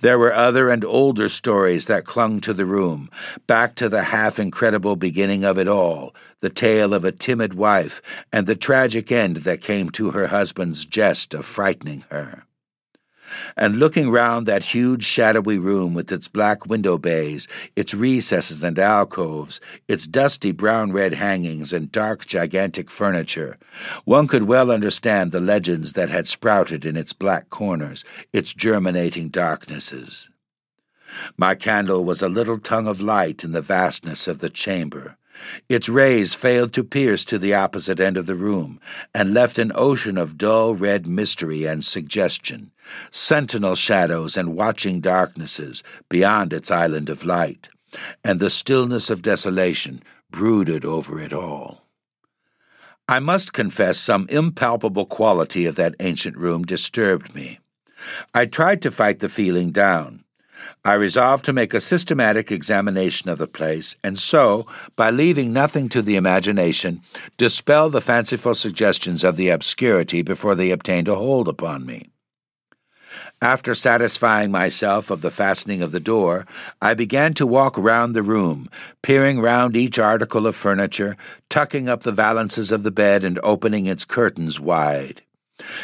There 0.00 0.18
were 0.18 0.32
other 0.32 0.70
and 0.70 0.84
older 0.84 1.28
stories 1.28 1.86
that 1.86 2.04
clung 2.04 2.40
to 2.42 2.54
the 2.54 2.66
room, 2.66 3.10
back 3.46 3.74
to 3.76 3.88
the 3.88 4.04
half 4.04 4.38
incredible 4.38 4.94
beginning 4.96 5.44
of 5.44 5.58
it 5.58 5.66
all, 5.66 6.14
the 6.40 6.50
tale 6.50 6.94
of 6.94 7.04
a 7.04 7.12
timid 7.12 7.54
wife, 7.54 8.00
and 8.32 8.46
the 8.46 8.54
tragic 8.54 9.10
end 9.10 9.38
that 9.38 9.60
came 9.60 9.90
to 9.90 10.12
her 10.12 10.28
husband's 10.28 10.84
jest 10.84 11.34
of 11.34 11.44
frightening 11.44 12.04
her 12.10 12.44
and 13.56 13.78
looking 13.78 14.10
round 14.10 14.46
that 14.46 14.64
huge 14.74 15.04
shadowy 15.04 15.58
room 15.58 15.94
with 15.94 16.10
its 16.12 16.28
black 16.28 16.66
window 16.66 16.98
bays, 16.98 17.46
its 17.76 17.94
recesses 17.94 18.62
and 18.62 18.78
alcoves, 18.78 19.60
its 19.88 20.06
dusty 20.06 20.52
brown 20.52 20.92
red 20.92 21.14
hangings 21.14 21.72
and 21.72 21.92
dark 21.92 22.26
gigantic 22.26 22.90
furniture, 22.90 23.56
one 24.04 24.26
could 24.26 24.44
well 24.44 24.70
understand 24.70 25.32
the 25.32 25.40
legends 25.40 25.94
that 25.94 26.10
had 26.10 26.28
sprouted 26.28 26.84
in 26.84 26.96
its 26.96 27.12
black 27.12 27.50
corners, 27.50 28.04
its 28.32 28.52
germinating 28.52 29.28
darknesses. 29.28 30.28
My 31.36 31.54
candle 31.54 32.04
was 32.04 32.22
a 32.22 32.28
little 32.28 32.58
tongue 32.58 32.88
of 32.88 33.00
light 33.00 33.44
in 33.44 33.52
the 33.52 33.62
vastness 33.62 34.26
of 34.26 34.40
the 34.40 34.50
chamber. 34.50 35.16
Its 35.68 35.88
rays 35.88 36.34
failed 36.34 36.72
to 36.72 36.84
pierce 36.84 37.24
to 37.24 37.38
the 37.38 37.54
opposite 37.54 38.00
end 38.00 38.16
of 38.16 38.26
the 38.26 38.36
room, 38.36 38.80
and 39.12 39.34
left 39.34 39.58
an 39.58 39.72
ocean 39.74 40.16
of 40.16 40.38
dull 40.38 40.74
red 40.74 41.06
mystery 41.06 41.64
and 41.64 41.84
suggestion, 41.84 42.70
sentinel 43.10 43.74
shadows 43.74 44.36
and 44.36 44.56
watching 44.56 45.00
darknesses 45.00 45.82
beyond 46.08 46.52
its 46.52 46.70
island 46.70 47.08
of 47.08 47.24
light, 47.24 47.68
and 48.22 48.40
the 48.40 48.50
stillness 48.50 49.10
of 49.10 49.22
desolation 49.22 50.02
brooded 50.30 50.84
over 50.84 51.20
it 51.20 51.32
all. 51.32 51.84
I 53.08 53.18
must 53.18 53.52
confess 53.52 53.98
some 53.98 54.26
impalpable 54.30 55.06
quality 55.06 55.66
of 55.66 55.76
that 55.76 55.94
ancient 56.00 56.36
room 56.38 56.62
disturbed 56.62 57.34
me. 57.34 57.58
I 58.34 58.46
tried 58.46 58.80
to 58.82 58.90
fight 58.90 59.20
the 59.20 59.28
feeling 59.28 59.70
down. 59.72 60.24
I 60.84 60.94
resolved 60.94 61.44
to 61.46 61.52
make 61.52 61.74
a 61.74 61.80
systematic 61.80 62.50
examination 62.50 63.28
of 63.28 63.38
the 63.38 63.48
place, 63.48 63.96
and 64.02 64.18
so, 64.18 64.66
by 64.96 65.10
leaving 65.10 65.52
nothing 65.52 65.88
to 65.90 66.00
the 66.00 66.16
imagination, 66.16 67.02
dispel 67.36 67.90
the 67.90 68.00
fanciful 68.00 68.54
suggestions 68.54 69.24
of 69.24 69.36
the 69.36 69.50
obscurity 69.50 70.22
before 70.22 70.54
they 70.54 70.70
obtained 70.70 71.08
a 71.08 71.14
hold 71.14 71.48
upon 71.48 71.84
me. 71.84 72.10
After 73.44 73.74
satisfying 73.74 74.50
myself 74.50 75.10
of 75.10 75.20
the 75.20 75.30
fastening 75.30 75.82
of 75.82 75.92
the 75.92 76.00
door, 76.00 76.46
I 76.80 76.94
began 76.94 77.34
to 77.34 77.46
walk 77.46 77.76
round 77.76 78.16
the 78.16 78.22
room, 78.22 78.70
peering 79.02 79.38
round 79.38 79.76
each 79.76 79.98
article 79.98 80.46
of 80.46 80.56
furniture, 80.56 81.14
tucking 81.50 81.86
up 81.86 82.04
the 82.04 82.10
valances 82.10 82.72
of 82.72 82.84
the 82.84 82.90
bed 82.90 83.22
and 83.22 83.38
opening 83.42 83.84
its 83.84 84.06
curtains 84.06 84.58
wide. 84.58 85.20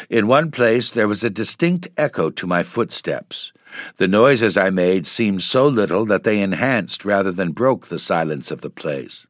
In 0.09 0.25
one 0.25 0.49
place 0.49 0.89
there 0.89 1.07
was 1.07 1.23
a 1.23 1.29
distinct 1.29 1.87
echo 1.97 2.31
to 2.31 2.47
my 2.47 2.63
footsteps. 2.63 3.53
The 3.97 4.07
noises 4.07 4.57
I 4.57 4.71
made 4.71 5.05
seemed 5.05 5.43
so 5.43 5.67
little 5.67 6.03
that 6.05 6.23
they 6.23 6.41
enhanced 6.41 7.05
rather 7.05 7.31
than 7.31 7.51
broke 7.51 7.89
the 7.89 7.99
silence 7.99 8.49
of 8.49 8.61
the 8.61 8.71
place. 8.71 9.27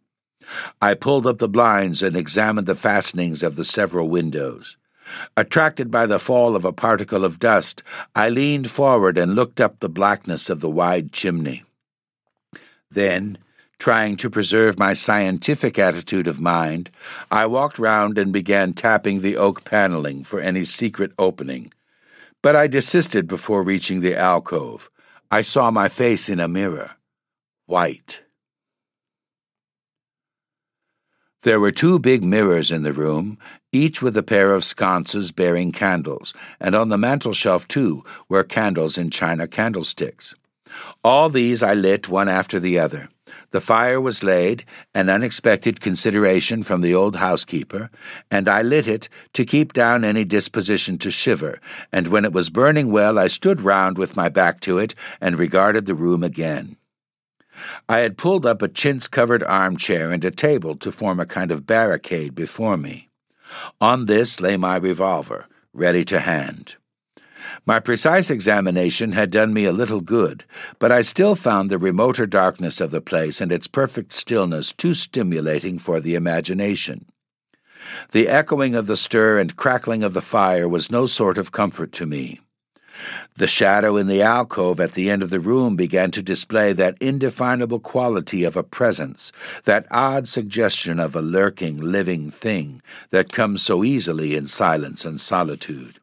I 0.81 0.93
pulled 0.93 1.27
up 1.27 1.39
the 1.39 1.49
blinds 1.49 2.01
and 2.01 2.15
examined 2.15 2.67
the 2.67 2.75
fastenings 2.75 3.43
of 3.43 3.57
the 3.57 3.65
several 3.65 4.07
windows. 4.07 4.77
Attracted 5.35 5.91
by 5.91 6.05
the 6.05 6.19
fall 6.19 6.55
of 6.55 6.65
a 6.65 6.73
particle 6.73 7.25
of 7.25 7.39
dust, 7.39 7.83
I 8.15 8.29
leaned 8.29 8.69
forward 8.69 9.17
and 9.17 9.35
looked 9.35 9.59
up 9.59 9.79
the 9.79 9.89
blackness 9.89 10.49
of 10.49 10.59
the 10.59 10.69
wide 10.69 11.11
chimney. 11.11 11.63
Then, 12.89 13.37
trying 13.79 14.17
to 14.17 14.29
preserve 14.29 14.77
my 14.77 14.93
scientific 14.93 15.79
attitude 15.79 16.27
of 16.27 16.39
mind, 16.39 16.89
I 17.31 17.45
walked 17.45 17.79
round 17.79 18.17
and 18.17 18.31
began 18.31 18.73
tapping 18.73 19.21
the 19.21 19.37
oak 19.37 19.63
paneling 19.63 20.23
for 20.23 20.39
any 20.39 20.65
secret 20.65 21.11
opening 21.17 21.71
but 22.41 22.55
I 22.55 22.67
desisted 22.67 23.27
before 23.27 23.63
reaching 23.63 24.01
the 24.01 24.15
alcove. 24.15 24.89
I 25.29 25.41
saw 25.41 25.71
my 25.71 25.87
face 25.87 26.27
in 26.27 26.39
a 26.39 26.47
mirror. 26.47 26.91
White. 27.65 28.23
There 31.43 31.59
were 31.59 31.71
two 31.71 31.99
big 31.99 32.23
mirrors 32.23 32.71
in 32.71 32.83
the 32.83 32.93
room, 32.93 33.37
each 33.71 34.01
with 34.01 34.17
a 34.17 34.23
pair 34.23 34.53
of 34.53 34.63
sconces 34.63 35.31
bearing 35.31 35.71
candles, 35.71 36.33
and 36.59 36.75
on 36.75 36.89
the 36.89 36.97
mantel 36.97 37.33
shelf, 37.33 37.67
too, 37.67 38.03
were 38.27 38.43
candles 38.43 38.97
in 38.97 39.09
china 39.09 39.47
candlesticks. 39.47 40.35
All 41.03 41.29
these 41.29 41.63
I 41.63 41.73
lit 41.73 42.09
one 42.09 42.29
after 42.29 42.59
the 42.59 42.79
other. 42.79 43.09
The 43.51 43.61
fire 43.61 43.99
was 43.99 44.23
laid, 44.23 44.63
an 44.93 45.09
unexpected 45.09 45.81
consideration 45.81 46.63
from 46.63 46.81
the 46.81 46.95
old 46.95 47.17
housekeeper, 47.17 47.89
and 48.29 48.47
I 48.47 48.61
lit 48.61 48.87
it 48.87 49.09
to 49.33 49.45
keep 49.45 49.73
down 49.73 50.05
any 50.05 50.23
disposition 50.23 50.97
to 50.99 51.11
shiver, 51.11 51.59
and 51.91 52.07
when 52.07 52.23
it 52.23 52.31
was 52.31 52.49
burning 52.49 52.91
well 52.91 53.19
I 53.19 53.27
stood 53.27 53.61
round 53.61 53.97
with 53.97 54.15
my 54.15 54.29
back 54.29 54.61
to 54.61 54.77
it 54.77 54.95
and 55.19 55.37
regarded 55.37 55.85
the 55.85 55.95
room 55.95 56.23
again. 56.23 56.77
I 57.89 57.99
had 57.99 58.17
pulled 58.17 58.45
up 58.45 58.61
a 58.61 58.69
chintz 58.69 59.07
covered 59.07 59.43
armchair 59.43 60.11
and 60.11 60.23
a 60.23 60.31
table 60.31 60.75
to 60.77 60.91
form 60.91 61.19
a 61.19 61.25
kind 61.25 61.51
of 61.51 61.67
barricade 61.67 62.33
before 62.33 62.77
me. 62.77 63.10
On 63.79 64.05
this 64.05 64.39
lay 64.39 64.57
my 64.57 64.77
revolver, 64.77 65.47
ready 65.73 66.03
to 66.05 66.19
hand. 66.19 66.75
My 67.65 67.79
precise 67.79 68.29
examination 68.29 69.11
had 69.11 69.29
done 69.29 69.53
me 69.53 69.65
a 69.65 69.71
little 69.71 70.01
good, 70.01 70.45
but 70.79 70.91
I 70.91 71.01
still 71.01 71.35
found 71.35 71.69
the 71.69 71.77
remoter 71.77 72.25
darkness 72.25 72.81
of 72.81 72.91
the 72.91 73.01
place 73.01 73.41
and 73.41 73.51
its 73.51 73.67
perfect 73.67 74.13
stillness 74.13 74.73
too 74.73 74.93
stimulating 74.93 75.77
for 75.77 75.99
the 75.99 76.15
imagination. 76.15 77.05
The 78.11 78.27
echoing 78.27 78.75
of 78.75 78.87
the 78.87 78.97
stir 78.97 79.39
and 79.39 79.55
crackling 79.55 80.03
of 80.03 80.13
the 80.13 80.21
fire 80.21 80.67
was 80.67 80.91
no 80.91 81.07
sort 81.07 81.37
of 81.37 81.51
comfort 81.51 81.91
to 81.93 82.05
me. 82.05 82.39
The 83.35 83.47
shadow 83.47 83.97
in 83.97 84.07
the 84.07 84.21
alcove 84.21 84.79
at 84.79 84.93
the 84.93 85.09
end 85.09 85.23
of 85.23 85.29
the 85.29 85.39
room 85.39 85.75
began 85.75 86.11
to 86.11 86.21
display 86.21 86.73
that 86.73 86.97
indefinable 86.99 87.79
quality 87.79 88.43
of 88.43 88.55
a 88.55 88.63
presence, 88.63 89.31
that 89.63 89.87
odd 89.89 90.27
suggestion 90.27 90.99
of 90.99 91.15
a 91.15 91.21
lurking, 91.21 91.79
living 91.79 92.29
thing 92.31 92.81
that 93.09 93.31
comes 93.31 93.61
so 93.61 93.83
easily 93.83 94.35
in 94.35 94.47
silence 94.47 95.05
and 95.05 95.19
solitude. 95.19 95.99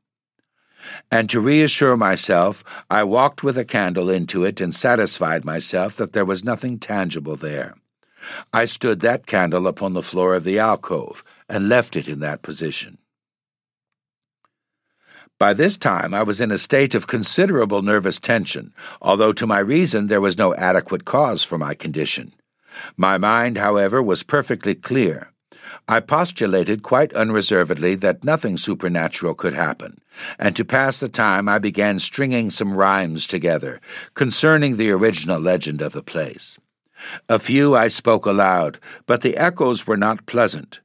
And 1.11 1.29
to 1.31 1.41
reassure 1.41 1.97
myself, 1.97 2.65
I 2.91 3.05
walked 3.05 3.43
with 3.43 3.57
a 3.57 3.65
candle 3.65 4.11
into 4.11 4.45
it 4.45 4.61
and 4.61 4.75
satisfied 4.75 5.45
myself 5.45 5.97
that 5.97 6.13
there 6.13 6.25
was 6.25 6.45
nothing 6.45 6.79
tangible 6.79 7.37
there. 7.37 7.75
I 8.53 8.65
stood 8.65 9.01
that 9.01 9.27
candle 9.27 9.67
upon 9.67 9.95
the 9.95 10.03
floor 10.03 10.35
of 10.35 10.45
the 10.45 10.59
alcove 10.59 11.25
and 11.49 11.69
left 11.69 11.97
it 11.97 12.09
in 12.09 12.21
that 12.21 12.43
position. 12.43 12.99
By 15.39 15.55
this 15.55 15.77
time, 15.77 16.13
I 16.15 16.25
was 16.25 16.41
in 16.41 16.51
a 16.51 16.59
state 16.59 16.97
of 16.97 17.07
considerable 17.07 17.81
nervous 17.81 18.19
tension, 18.19 18.73
although 19.01 19.33
to 19.33 19.47
my 19.47 19.61
reason 19.61 20.09
there 20.09 20.21
was 20.21 20.37
no 20.37 20.53
adequate 20.57 21.05
cause 21.05 21.45
for 21.45 21.57
my 21.57 21.75
condition. 21.75 22.33
My 22.97 23.19
mind, 23.19 23.57
however, 23.57 24.03
was 24.03 24.25
perfectly 24.25 24.75
clear. 24.75 25.33
I 25.87 26.01
postulated 26.01 26.83
quite 26.83 27.13
unreservedly 27.13 27.95
that 27.97 28.25
nothing 28.25 28.59
supernatural 28.59 29.35
could 29.35 29.55
happen, 29.55 30.01
and 30.41 30.57
to 30.57 30.65
pass 30.65 30.99
the 30.99 31.09
time 31.09 31.49
I 31.49 31.61
began 31.61 32.01
stringing 32.01 32.51
some 32.51 32.77
rhymes 32.77 33.25
together 33.27 33.81
concerning 34.15 34.77
the 34.77 34.91
original 34.91 35.39
legend 35.39 35.83
of 35.83 35.93
the 35.93 36.03
place. 36.03 36.59
A 37.29 37.39
few 37.39 37.77
I 37.77 37.87
spoke 37.87 38.27
aloud, 38.27 38.81
but 39.07 39.21
the 39.21 39.37
echoes 39.37 39.87
were 39.87 39.97
not 39.97 40.27
pleasant. 40.27 40.81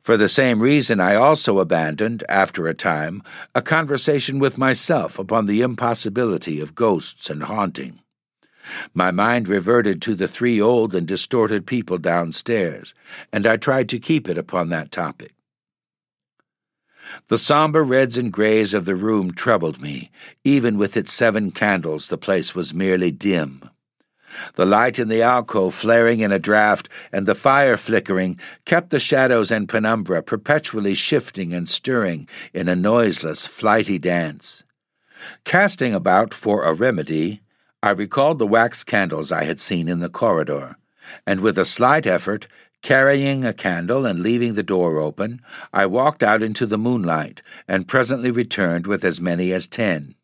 For 0.00 0.16
the 0.16 0.28
same 0.28 0.60
reason, 0.60 0.98
I 0.98 1.14
also 1.14 1.58
abandoned, 1.58 2.24
after 2.28 2.66
a 2.66 2.74
time, 2.74 3.22
a 3.54 3.60
conversation 3.60 4.38
with 4.38 4.56
myself 4.56 5.18
upon 5.18 5.46
the 5.46 5.60
impossibility 5.60 6.60
of 6.60 6.74
ghosts 6.74 7.28
and 7.28 7.42
haunting. 7.42 8.00
My 8.94 9.10
mind 9.10 9.48
reverted 9.48 10.00
to 10.02 10.14
the 10.14 10.28
three 10.28 10.60
old 10.60 10.94
and 10.94 11.06
distorted 11.06 11.66
people 11.66 11.98
downstairs, 11.98 12.94
and 13.32 13.46
I 13.46 13.56
tried 13.56 13.88
to 13.90 13.98
keep 13.98 14.28
it 14.28 14.38
upon 14.38 14.68
that 14.70 14.90
topic. 14.90 15.34
The 17.28 17.38
somber 17.38 17.82
reds 17.82 18.16
and 18.16 18.32
grays 18.32 18.72
of 18.72 18.84
the 18.84 18.94
room 18.94 19.32
troubled 19.32 19.80
me. 19.80 20.10
Even 20.44 20.78
with 20.78 20.96
its 20.96 21.12
seven 21.12 21.50
candles, 21.50 22.08
the 22.08 22.18
place 22.18 22.54
was 22.54 22.72
merely 22.72 23.10
dim. 23.10 23.68
The 24.54 24.66
light 24.66 24.98
in 24.98 25.08
the 25.08 25.22
alcove 25.22 25.74
flaring 25.74 26.20
in 26.20 26.32
a 26.32 26.38
draught 26.38 26.88
and 27.12 27.26
the 27.26 27.34
fire 27.34 27.76
flickering 27.76 28.38
kept 28.64 28.90
the 28.90 29.00
shadows 29.00 29.50
and 29.50 29.68
penumbra 29.68 30.22
perpetually 30.22 30.94
shifting 30.94 31.52
and 31.52 31.68
stirring 31.68 32.28
in 32.52 32.68
a 32.68 32.76
noiseless, 32.76 33.46
flighty 33.46 33.98
dance. 33.98 34.64
Casting 35.44 35.94
about 35.94 36.32
for 36.32 36.64
a 36.64 36.74
remedy, 36.74 37.42
I 37.82 37.90
recalled 37.90 38.38
the 38.38 38.46
wax 38.46 38.84
candles 38.84 39.32
I 39.32 39.44
had 39.44 39.60
seen 39.60 39.88
in 39.88 40.00
the 40.00 40.08
corridor, 40.08 40.76
and 41.26 41.40
with 41.40 41.58
a 41.58 41.64
slight 41.64 42.06
effort, 42.06 42.46
carrying 42.82 43.44
a 43.44 43.52
candle 43.52 44.06
and 44.06 44.20
leaving 44.20 44.54
the 44.54 44.62
door 44.62 44.98
open, 44.98 45.40
I 45.72 45.86
walked 45.86 46.22
out 46.22 46.42
into 46.42 46.66
the 46.66 46.78
moonlight 46.78 47.42
and 47.68 47.88
presently 47.88 48.30
returned 48.30 48.86
with 48.86 49.04
as 49.04 49.20
many 49.20 49.52
as 49.52 49.66
ten. 49.66 50.14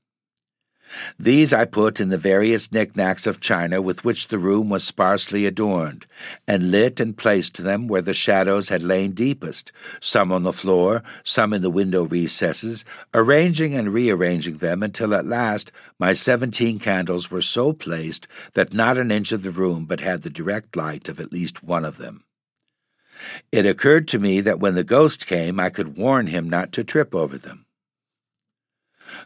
These 1.19 1.53
I 1.53 1.65
put 1.65 2.01
in 2.01 2.09
the 2.09 2.19
various 2.19 2.71
knickknacks 2.71 3.27
of 3.27 3.41
china 3.41 3.83
with 3.83 4.05
which 4.05 4.29
the 4.29 4.39
room 4.39 4.69
was 4.69 4.85
sparsely 4.85 5.45
adorned, 5.45 6.07
and 6.47 6.71
lit 6.71 7.01
and 7.01 7.17
placed 7.17 7.59
them 7.59 7.89
where 7.89 8.03
the 8.03 8.15
shadows 8.15 8.69
had 8.69 8.83
lain 8.83 9.13
deepest, 9.13 9.73
some 10.01 10.33
on 10.33 10.43
the 10.43 10.53
floor, 10.53 11.03
some 11.25 11.53
in 11.53 11.63
the 11.63 11.71
window 11.71 12.05
recesses, 12.05 12.85
arranging 13.13 13.75
and 13.75 13.93
rearranging 13.93 14.59
them 14.59 14.83
until 14.83 15.15
at 15.15 15.27
last 15.27 15.73
my 15.99 16.13
seventeen 16.13 16.79
candles 16.79 17.31
were 17.31 17.43
so 17.43 17.73
placed 17.73 18.27
that 18.55 18.73
not 18.73 18.99
an 18.99 19.11
inch 19.11 19.33
of 19.33 19.43
the 19.43 19.51
room 19.51 19.85
but 19.85 20.01
had 20.01 20.23
the 20.23 20.31
direct 20.31 20.77
light 20.77 21.09
of 21.09 21.21
at 21.21 21.33
least 21.33 21.63
one 21.63 21.85
of 21.85 21.99
them. 21.99 22.25
It 23.51 23.67
occurred 23.67 24.09
to 24.09 24.19
me 24.19 24.41
that 24.41 24.61
when 24.61 24.75
the 24.75 24.85
ghost 24.85 25.27
came 25.27 25.59
I 25.59 25.71
could 25.71 25.97
warn 25.97 26.29
him 26.29 26.49
not 26.49 26.73
to 26.73 26.85
trip 26.85 27.15
over 27.15 27.37
them. 27.39 27.66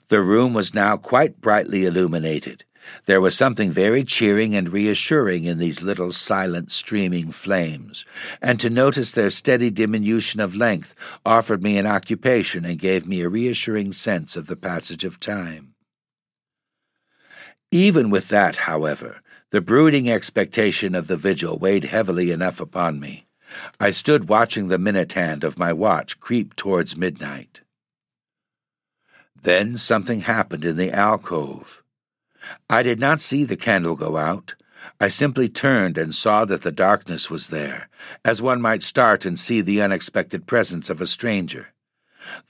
The 0.08 0.22
room 0.22 0.54
was 0.54 0.74
now 0.74 0.96
quite 0.96 1.40
brightly 1.40 1.84
illuminated. 1.84 2.64
There 3.06 3.20
was 3.20 3.36
something 3.36 3.70
very 3.70 4.04
cheering 4.04 4.54
and 4.54 4.68
reassuring 4.68 5.44
in 5.44 5.58
these 5.58 5.82
little 5.82 6.12
silent 6.12 6.70
streaming 6.70 7.30
flames, 7.30 8.04
and 8.40 8.58
to 8.60 8.70
notice 8.70 9.10
their 9.12 9.30
steady 9.30 9.70
diminution 9.70 10.40
of 10.40 10.56
length 10.56 10.94
offered 11.24 11.62
me 11.62 11.76
an 11.78 11.86
occupation 11.86 12.64
and 12.64 12.78
gave 12.78 13.06
me 13.06 13.20
a 13.20 13.28
reassuring 13.28 13.92
sense 13.92 14.36
of 14.36 14.46
the 14.46 14.56
passage 14.56 15.04
of 15.04 15.20
time. 15.20 15.74
Even 17.70 18.10
with 18.10 18.28
that, 18.28 18.56
however, 18.56 19.20
the 19.50 19.60
brooding 19.60 20.10
expectation 20.10 20.94
of 20.94 21.06
the 21.06 21.16
vigil 21.16 21.58
weighed 21.58 21.84
heavily 21.84 22.30
enough 22.30 22.60
upon 22.60 22.98
me. 22.98 23.26
I 23.78 23.90
stood 23.90 24.28
watching 24.28 24.68
the 24.68 24.78
minute 24.78 25.12
hand 25.12 25.44
of 25.44 25.58
my 25.58 25.72
watch 25.72 26.18
creep 26.20 26.56
towards 26.56 26.96
midnight. 26.96 27.60
Then 29.42 29.76
something 29.76 30.20
happened 30.20 30.64
in 30.64 30.76
the 30.76 30.92
alcove. 30.92 31.82
I 32.68 32.82
did 32.82 33.00
not 33.00 33.20
see 33.20 33.44
the 33.44 33.56
candle 33.56 33.96
go 33.96 34.16
out. 34.16 34.54
I 35.00 35.08
simply 35.08 35.48
turned 35.48 35.96
and 35.96 36.14
saw 36.14 36.44
that 36.44 36.62
the 36.62 36.72
darkness 36.72 37.30
was 37.30 37.48
there, 37.48 37.88
as 38.24 38.42
one 38.42 38.60
might 38.60 38.82
start 38.82 39.24
and 39.24 39.38
see 39.38 39.60
the 39.60 39.80
unexpected 39.80 40.46
presence 40.46 40.90
of 40.90 41.00
a 41.00 41.06
stranger. 41.06 41.72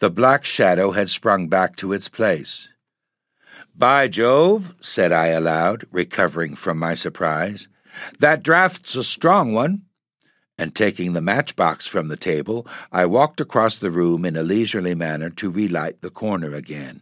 The 0.01 0.11
black 0.11 0.45
shadow 0.45 0.93
had 0.93 1.09
sprung 1.09 1.49
back 1.49 1.77
to 1.77 1.93
its 1.93 2.09
place. 2.09 2.69
By 3.75 4.09
Jove, 4.09 4.75
said 4.81 5.13
I 5.13 5.29
aloud, 5.29 5.87
recovering 5.93 6.57
from 6.57 6.79
my 6.79 6.95
surprise, 6.95 7.69
that 8.19 8.43
draft's 8.43 8.97
a 8.97 9.05
strong 9.05 9.53
one 9.53 9.83
and 10.61 10.75
taking 10.75 11.15
the 11.15 11.23
matchbox 11.23 11.87
from 11.87 12.09
the 12.09 12.19
table, 12.19 12.67
I 12.93 13.07
walked 13.07 13.41
across 13.41 13.79
the 13.79 13.91
room 13.91 14.27
in 14.27 14.37
a 14.37 14.43
leisurely 14.43 14.95
manner 14.95 15.31
to 15.31 15.51
relight 15.51 16.03
the 16.03 16.11
corner 16.11 16.55
again. 16.55 17.01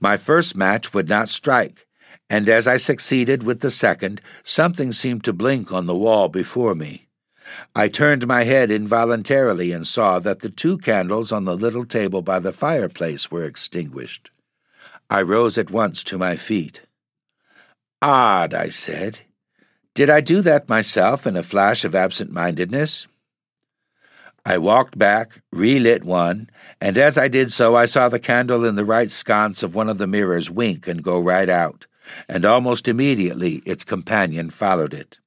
My 0.00 0.16
first 0.16 0.56
match 0.56 0.94
would 0.94 1.10
not 1.10 1.28
strike, 1.28 1.86
and 2.30 2.48
as 2.48 2.66
I 2.66 2.78
succeeded 2.78 3.42
with 3.42 3.60
the 3.60 3.70
second, 3.70 4.22
something 4.42 4.92
seemed 4.92 5.24
to 5.24 5.34
blink 5.34 5.72
on 5.72 5.84
the 5.84 5.94
wall 5.94 6.30
before 6.30 6.74
me. 6.74 7.06
I 7.76 7.88
turned 7.88 8.26
my 8.26 8.44
head 8.44 8.70
involuntarily 8.70 9.70
and 9.70 9.86
saw 9.86 10.18
that 10.20 10.40
the 10.40 10.48
two 10.48 10.78
candles 10.78 11.32
on 11.32 11.44
the 11.44 11.56
little 11.56 11.84
table 11.84 12.22
by 12.22 12.38
the 12.38 12.52
fireplace 12.52 13.30
were 13.30 13.44
extinguished. 13.44 14.30
I 15.10 15.20
rose 15.20 15.58
at 15.58 15.70
once 15.70 16.02
to 16.04 16.16
my 16.16 16.36
feet. 16.36 16.80
Odd, 18.00 18.54
I 18.54 18.70
said. 18.70 19.20
Did 19.94 20.08
I 20.08 20.22
do 20.22 20.40
that 20.40 20.70
myself 20.70 21.26
in 21.26 21.36
a 21.36 21.42
flash 21.42 21.84
of 21.84 21.94
absent 21.94 22.30
mindedness? 22.30 23.06
I 24.44 24.56
walked 24.56 24.96
back, 24.96 25.42
relit 25.52 26.02
one, 26.02 26.48
and 26.80 26.96
as 26.96 27.18
I 27.18 27.28
did 27.28 27.52
so, 27.52 27.76
I 27.76 27.84
saw 27.84 28.08
the 28.08 28.18
candle 28.18 28.64
in 28.64 28.74
the 28.74 28.86
right 28.86 29.10
sconce 29.10 29.62
of 29.62 29.74
one 29.74 29.90
of 29.90 29.98
the 29.98 30.06
mirrors 30.06 30.50
wink 30.50 30.88
and 30.88 31.02
go 31.02 31.20
right 31.20 31.48
out, 31.48 31.86
and 32.26 32.44
almost 32.44 32.88
immediately 32.88 33.56
its 33.66 33.84
companion 33.84 34.48
followed 34.48 34.94
it. 34.94 35.18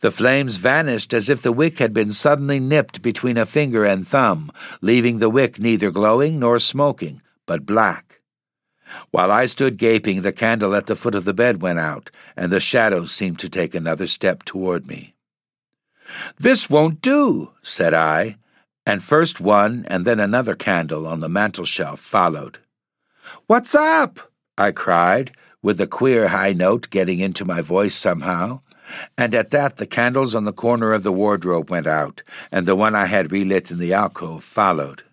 The 0.00 0.10
flames 0.10 0.58
vanished 0.58 1.14
as 1.14 1.30
if 1.30 1.40
the 1.40 1.50
wick 1.50 1.78
had 1.78 1.94
been 1.94 2.12
suddenly 2.12 2.60
nipped 2.60 3.00
between 3.00 3.38
a 3.38 3.46
finger 3.46 3.86
and 3.86 4.06
thumb, 4.06 4.52
leaving 4.82 5.18
the 5.18 5.30
wick 5.30 5.58
neither 5.58 5.90
glowing 5.90 6.38
nor 6.38 6.58
smoking, 6.58 7.22
but 7.46 7.64
black. 7.64 8.20
While 9.10 9.30
I 9.30 9.46
stood 9.46 9.76
gaping, 9.76 10.22
the 10.22 10.32
candle 10.32 10.74
at 10.74 10.86
the 10.86 10.96
foot 10.96 11.14
of 11.14 11.24
the 11.24 11.34
bed 11.34 11.62
went 11.62 11.78
out, 11.78 12.10
and 12.36 12.50
the 12.50 12.60
shadows 12.60 13.12
seemed 13.12 13.38
to 13.40 13.48
take 13.48 13.74
another 13.74 14.06
step 14.06 14.44
toward 14.44 14.86
me. 14.86 15.14
This 16.38 16.68
won't 16.68 17.00
do, 17.00 17.52
said 17.62 17.94
I, 17.94 18.36
and 18.86 19.02
first 19.02 19.40
one 19.40 19.84
and 19.88 20.04
then 20.04 20.20
another 20.20 20.54
candle 20.54 21.06
on 21.06 21.20
the 21.20 21.28
mantel 21.28 21.64
shelf 21.64 22.00
followed. 22.00 22.58
What's 23.46 23.74
up? 23.74 24.32
I 24.58 24.72
cried, 24.72 25.32
with 25.62 25.80
a 25.80 25.86
queer 25.86 26.28
high 26.28 26.52
note 26.52 26.90
getting 26.90 27.20
into 27.20 27.44
my 27.44 27.60
voice 27.60 27.94
somehow. 27.94 28.60
And 29.16 29.34
at 29.34 29.50
that, 29.50 29.76
the 29.76 29.86
candles 29.86 30.34
on 30.34 30.44
the 30.44 30.52
corner 30.52 30.92
of 30.92 31.02
the 31.02 31.12
wardrobe 31.12 31.70
went 31.70 31.86
out, 31.86 32.22
and 32.50 32.66
the 32.66 32.76
one 32.76 32.94
I 32.94 33.06
had 33.06 33.32
relit 33.32 33.70
in 33.70 33.78
the 33.78 33.94
alcove 33.94 34.44
followed. 34.44 35.04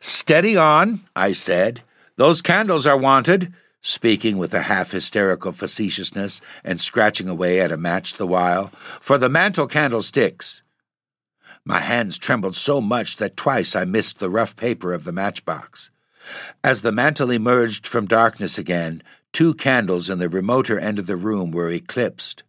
Steady 0.00 0.56
on, 0.56 1.00
I 1.14 1.32
said, 1.32 1.82
those 2.18 2.42
candles 2.42 2.84
are 2.84 2.98
wanted, 2.98 3.54
speaking 3.80 4.38
with 4.38 4.52
a 4.52 4.62
half 4.62 4.90
hysterical 4.90 5.52
facetiousness 5.52 6.40
and 6.64 6.80
scratching 6.80 7.28
away 7.28 7.60
at 7.60 7.70
a 7.70 7.76
match 7.76 8.14
the 8.14 8.26
while, 8.26 8.72
for 9.00 9.18
the 9.18 9.28
mantel 9.28 9.68
candlesticks. 9.68 10.62
My 11.64 11.78
hands 11.78 12.18
trembled 12.18 12.56
so 12.56 12.80
much 12.80 13.16
that 13.16 13.36
twice 13.36 13.76
I 13.76 13.84
missed 13.84 14.18
the 14.18 14.30
rough 14.30 14.56
paper 14.56 14.92
of 14.92 15.04
the 15.04 15.12
matchbox. 15.12 15.90
As 16.64 16.82
the 16.82 16.90
mantle 16.90 17.30
emerged 17.30 17.86
from 17.86 18.06
darkness 18.06 18.58
again, 18.58 19.00
two 19.32 19.54
candles 19.54 20.10
in 20.10 20.18
the 20.18 20.28
remoter 20.28 20.76
end 20.76 20.98
of 20.98 21.06
the 21.06 21.16
room 21.16 21.52
were 21.52 21.70
eclipsed. 21.70 22.42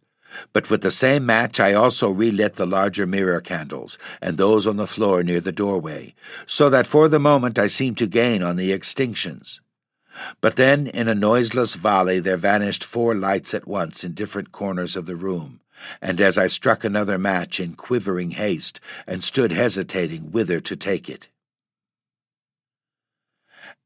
But 0.52 0.70
with 0.70 0.82
the 0.82 0.90
same 0.90 1.26
match, 1.26 1.60
I 1.60 1.74
also 1.74 2.10
relit 2.10 2.54
the 2.54 2.66
larger 2.66 3.06
mirror 3.06 3.40
candles 3.40 3.98
and 4.20 4.36
those 4.36 4.66
on 4.66 4.76
the 4.76 4.86
floor 4.86 5.22
near 5.22 5.40
the 5.40 5.52
doorway, 5.52 6.14
so 6.46 6.70
that 6.70 6.86
for 6.86 7.08
the 7.08 7.18
moment 7.18 7.58
I 7.58 7.66
seemed 7.66 7.98
to 7.98 8.06
gain 8.06 8.42
on 8.42 8.56
the 8.56 8.70
extinctions. 8.70 9.60
But 10.40 10.56
then, 10.56 10.86
in 10.86 11.08
a 11.08 11.14
noiseless 11.14 11.74
volley, 11.76 12.18
there 12.18 12.36
vanished 12.36 12.84
four 12.84 13.14
lights 13.14 13.54
at 13.54 13.66
once 13.66 14.04
in 14.04 14.12
different 14.12 14.52
corners 14.52 14.96
of 14.96 15.06
the 15.06 15.16
room, 15.16 15.60
and 16.02 16.20
as 16.20 16.36
I 16.36 16.46
struck 16.46 16.84
another 16.84 17.18
match 17.18 17.58
in 17.58 17.74
quivering 17.74 18.32
haste 18.32 18.80
and 19.06 19.24
stood 19.24 19.52
hesitating 19.52 20.30
whither 20.30 20.60
to 20.60 20.76
take 20.76 21.08
it. 21.08 21.28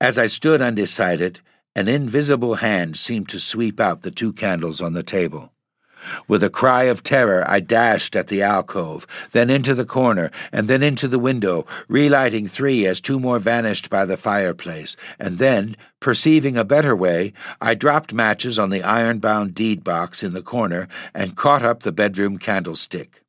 As 0.00 0.18
I 0.18 0.26
stood 0.26 0.60
undecided, 0.60 1.40
an 1.76 1.88
invisible 1.88 2.56
hand 2.56 2.96
seemed 2.96 3.28
to 3.30 3.38
sweep 3.38 3.80
out 3.80 4.02
the 4.02 4.10
two 4.10 4.32
candles 4.32 4.80
on 4.80 4.92
the 4.92 5.02
table. 5.02 5.53
With 6.28 6.42
a 6.42 6.50
cry 6.50 6.84
of 6.84 7.02
terror, 7.02 7.44
I 7.46 7.60
dashed 7.60 8.16
at 8.16 8.28
the 8.28 8.42
alcove, 8.42 9.06
then 9.32 9.50
into 9.50 9.74
the 9.74 9.84
corner, 9.84 10.30
and 10.52 10.68
then 10.68 10.82
into 10.82 11.08
the 11.08 11.18
window, 11.18 11.66
relighting 11.88 12.46
three 12.46 12.86
as 12.86 13.00
two 13.00 13.20
more 13.20 13.38
vanished 13.38 13.90
by 13.90 14.04
the 14.04 14.16
fireplace, 14.16 14.96
and 15.18 15.38
then, 15.38 15.76
perceiving 16.00 16.56
a 16.56 16.64
better 16.64 16.94
way, 16.94 17.32
I 17.60 17.74
dropped 17.74 18.12
matches 18.12 18.58
on 18.58 18.70
the 18.70 18.82
iron 18.82 19.18
bound 19.18 19.54
deed 19.54 19.84
box 19.84 20.22
in 20.22 20.32
the 20.32 20.42
corner 20.42 20.88
and 21.14 21.36
caught 21.36 21.64
up 21.64 21.82
the 21.82 21.92
bedroom 21.92 22.38
candlestick. 22.38 23.22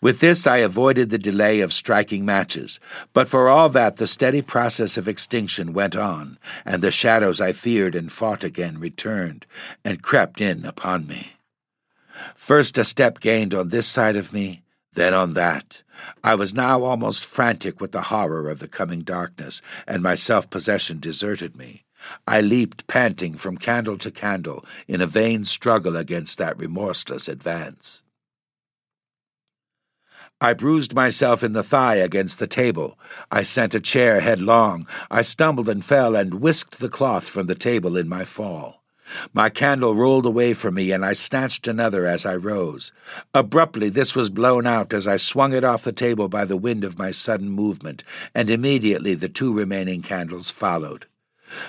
With 0.00 0.20
this, 0.20 0.46
I 0.46 0.58
avoided 0.58 1.10
the 1.10 1.18
delay 1.18 1.60
of 1.60 1.72
striking 1.72 2.24
matches, 2.24 2.80
but 3.12 3.28
for 3.28 3.48
all 3.48 3.68
that, 3.70 3.96
the 3.96 4.06
steady 4.06 4.42
process 4.42 4.96
of 4.96 5.06
extinction 5.06 5.72
went 5.72 5.94
on, 5.94 6.38
and 6.64 6.82
the 6.82 6.90
shadows 6.90 7.40
I 7.40 7.52
feared 7.52 7.94
and 7.94 8.10
fought 8.10 8.42
again 8.42 8.80
returned 8.80 9.46
and 9.84 10.02
crept 10.02 10.40
in 10.40 10.64
upon 10.64 11.06
me. 11.06 11.36
First 12.34 12.78
a 12.78 12.84
step 12.84 13.20
gained 13.20 13.54
on 13.54 13.68
this 13.68 13.86
side 13.86 14.16
of 14.16 14.32
me, 14.32 14.62
then 14.92 15.14
on 15.14 15.34
that. 15.34 15.82
I 16.24 16.34
was 16.34 16.54
now 16.54 16.82
almost 16.82 17.24
frantic 17.24 17.80
with 17.80 17.92
the 17.92 18.02
horror 18.02 18.48
of 18.48 18.58
the 18.58 18.68
coming 18.68 19.00
darkness, 19.00 19.60
and 19.86 20.02
my 20.02 20.14
self 20.14 20.48
possession 20.50 20.98
deserted 20.98 21.56
me. 21.56 21.84
I 22.26 22.40
leaped 22.40 22.86
panting 22.86 23.34
from 23.34 23.58
candle 23.58 23.98
to 23.98 24.10
candle 24.10 24.64
in 24.88 25.00
a 25.00 25.06
vain 25.06 25.44
struggle 25.44 25.96
against 25.96 26.38
that 26.38 26.58
remorseless 26.58 27.28
advance. 27.28 28.02
I 30.42 30.54
bruised 30.54 30.94
myself 30.94 31.44
in 31.44 31.52
the 31.52 31.62
thigh 31.62 31.96
against 31.96 32.38
the 32.38 32.46
table. 32.46 32.98
I 33.30 33.42
sent 33.42 33.74
a 33.74 33.80
chair 33.80 34.20
headlong. 34.20 34.86
I 35.10 35.20
stumbled 35.20 35.68
and 35.68 35.84
fell 35.84 36.16
and 36.16 36.40
whisked 36.40 36.78
the 36.78 36.88
cloth 36.88 37.28
from 37.28 37.46
the 37.46 37.54
table 37.54 37.98
in 37.98 38.08
my 38.08 38.24
fall. 38.24 38.79
My 39.32 39.48
candle 39.48 39.94
rolled 39.94 40.26
away 40.26 40.54
from 40.54 40.74
me, 40.74 40.92
and 40.92 41.04
I 41.04 41.12
snatched 41.12 41.66
another 41.66 42.06
as 42.06 42.24
I 42.26 42.36
rose. 42.36 42.92
Abruptly, 43.34 43.88
this 43.88 44.14
was 44.14 44.30
blown 44.30 44.66
out 44.66 44.92
as 44.92 45.06
I 45.06 45.16
swung 45.16 45.52
it 45.52 45.64
off 45.64 45.84
the 45.84 45.92
table 45.92 46.28
by 46.28 46.44
the 46.44 46.56
wind 46.56 46.84
of 46.84 46.98
my 46.98 47.10
sudden 47.10 47.48
movement, 47.48 48.04
and 48.34 48.50
immediately 48.50 49.14
the 49.14 49.28
two 49.28 49.52
remaining 49.52 50.02
candles 50.02 50.50
followed. 50.50 51.06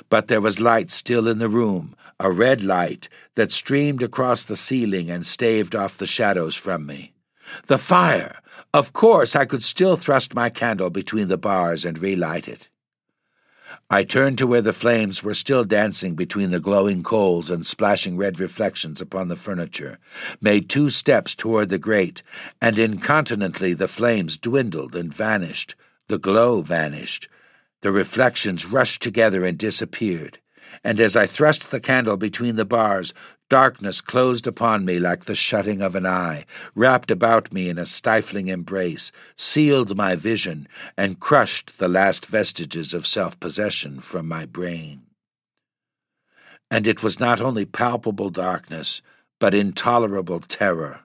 But 0.10 0.28
there 0.28 0.42
was 0.42 0.60
light 0.60 0.92
still 0.92 1.28
in 1.28 1.40
the 1.40 1.50
room, 1.50 1.96
a 2.20 2.32
red 2.32 2.64
light 2.64 3.10
that 3.36 3.52
streamed 3.52 4.04
across 4.04 4.44
the 4.44 4.58
ceiling 4.58 5.10
and 5.10 5.26
staved 5.26 5.76
off 5.76 5.98
the 5.98 6.08
shadows 6.08 6.56
from 6.56 6.86
me. 6.86 7.14
The 7.68 7.78
fire! 7.78 8.42
Of 8.74 8.94
course, 8.94 9.36
I 9.36 9.46
could 9.46 9.64
still 9.64 9.98
thrust 9.98 10.34
my 10.34 10.50
candle 10.50 10.90
between 10.90 11.28
the 11.28 11.38
bars 11.38 11.84
and 11.84 12.00
relight 12.00 12.48
it. 12.48 12.70
I 13.94 14.06
turned 14.06 14.38
to 14.38 14.48
where 14.48 14.62
the 14.62 14.72
flames 14.72 15.22
were 15.22 15.34
still 15.34 15.66
dancing 15.66 16.16
between 16.16 16.52
the 16.52 16.62
glowing 16.62 17.04
coals 17.04 17.52
and 17.52 17.66
splashing 17.66 18.16
red 18.16 18.40
reflections 18.40 19.02
upon 19.02 19.28
the 19.28 19.36
furniture, 19.36 19.98
made 20.40 20.70
two 20.70 20.90
steps 20.90 21.36
toward 21.36 21.68
the 21.68 21.78
grate, 21.78 22.24
and 22.62 22.80
incontinently 22.80 23.74
the 23.74 23.90
flames 23.90 24.38
dwindled 24.38 24.96
and 24.96 25.14
vanished, 25.14 25.76
the 26.08 26.18
glow 26.18 26.62
vanished, 26.62 27.28
the 27.82 27.92
reflections 27.92 28.66
rushed 28.66 29.02
together 29.02 29.44
and 29.44 29.58
disappeared, 29.58 30.40
and 30.86 30.98
as 31.02 31.18
I 31.18 31.26
thrust 31.26 31.70
the 31.70 31.82
candle 31.82 32.16
between 32.16 32.56
the 32.56 32.64
bars, 32.64 33.14
Darkness 33.52 34.00
closed 34.00 34.48
upon 34.48 34.86
me 34.86 34.98
like 34.98 35.26
the 35.26 35.36
shutting 35.36 35.82
of 35.82 35.94
an 35.94 36.06
eye, 36.06 36.46
wrapped 36.74 37.12
about 37.12 37.52
me 37.52 37.68
in 37.68 37.78
a 37.78 37.86
stifling 37.86 38.48
embrace, 38.48 39.12
sealed 39.36 39.98
my 39.98 40.16
vision, 40.16 40.70
and 40.96 41.20
crushed 41.20 41.78
the 41.78 41.90
last 41.90 42.26
vestiges 42.26 42.94
of 42.94 43.06
self 43.06 43.38
possession 43.42 44.00
from 44.00 44.26
my 44.26 44.46
brain. 44.46 45.02
And 46.72 46.88
it 46.88 47.04
was 47.04 47.20
not 47.20 47.42
only 47.42 47.66
palpable 47.66 48.30
darkness, 48.30 49.02
but 49.38 49.54
intolerable 49.54 50.40
terror. 50.40 51.02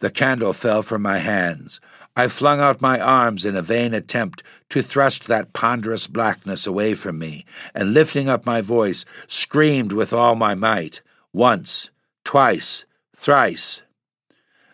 The 0.00 0.10
candle 0.10 0.52
fell 0.52 0.82
from 0.82 1.00
my 1.00 1.20
hands. 1.20 1.80
I 2.14 2.28
flung 2.28 2.60
out 2.60 2.82
my 2.82 3.00
arms 3.00 3.46
in 3.46 3.56
a 3.56 3.62
vain 3.62 3.94
attempt 3.94 4.42
to 4.68 4.82
thrust 4.82 5.26
that 5.26 5.54
ponderous 5.54 6.06
blackness 6.06 6.66
away 6.66 6.92
from 6.92 7.18
me, 7.18 7.46
and 7.74 7.94
lifting 7.94 8.28
up 8.28 8.44
my 8.44 8.60
voice, 8.60 9.06
screamed 9.26 9.92
with 9.92 10.12
all 10.12 10.34
my 10.34 10.54
might 10.54 11.00
once, 11.32 11.90
twice, 12.24 12.84
thrice. 13.16 13.82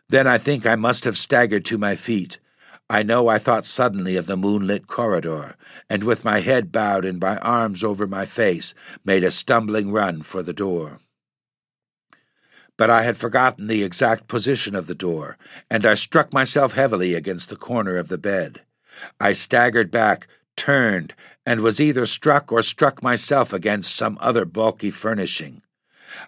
Then 0.09 0.27
I 0.27 0.39
think 0.39 0.67
I 0.67 0.75
must 0.75 1.05
have 1.05 1.19
staggered 1.19 1.65
to 1.67 1.79
my 1.79 1.95
feet. 1.95 2.39
I 2.91 3.03
know 3.03 3.29
I 3.29 3.39
thought 3.39 3.67
suddenly 3.67 4.17
of 4.17 4.27
the 4.27 4.37
moonlit 4.37 4.87
corridor, 4.87 5.57
and 5.91 6.03
with 6.03 6.25
my 6.25 6.41
head 6.41 6.73
bowed 6.73 7.05
and 7.05 7.21
my 7.21 7.37
arms 7.39 7.85
over 7.85 8.07
my 8.07 8.25
face, 8.25 8.75
made 9.05 9.23
a 9.23 9.31
stumbling 9.31 9.93
run 9.93 10.23
for 10.23 10.43
the 10.43 10.55
door. 10.55 11.01
But 12.79 12.89
I 12.89 13.03
had 13.03 13.17
forgotten 13.17 13.67
the 13.67 13.83
exact 13.83 14.27
position 14.27 14.75
of 14.75 14.87
the 14.87 14.95
door, 14.95 15.37
and 15.71 15.85
I 15.85 15.95
struck 15.95 16.33
myself 16.33 16.73
heavily 16.73 17.15
against 17.15 17.51
the 17.51 17.57
corner 17.57 17.97
of 17.97 18.09
the 18.09 18.19
bed. 18.19 18.63
I 19.21 19.33
staggered 19.33 19.91
back, 19.91 20.27
turned, 20.57 21.15
and 21.45 21.61
was 21.61 21.81
either 21.81 22.07
struck 22.07 22.51
or 22.51 22.63
struck 22.63 23.03
myself 23.03 23.53
against 23.53 23.97
some 23.97 24.17
other 24.21 24.45
bulky 24.45 24.91
furnishing. 24.91 25.63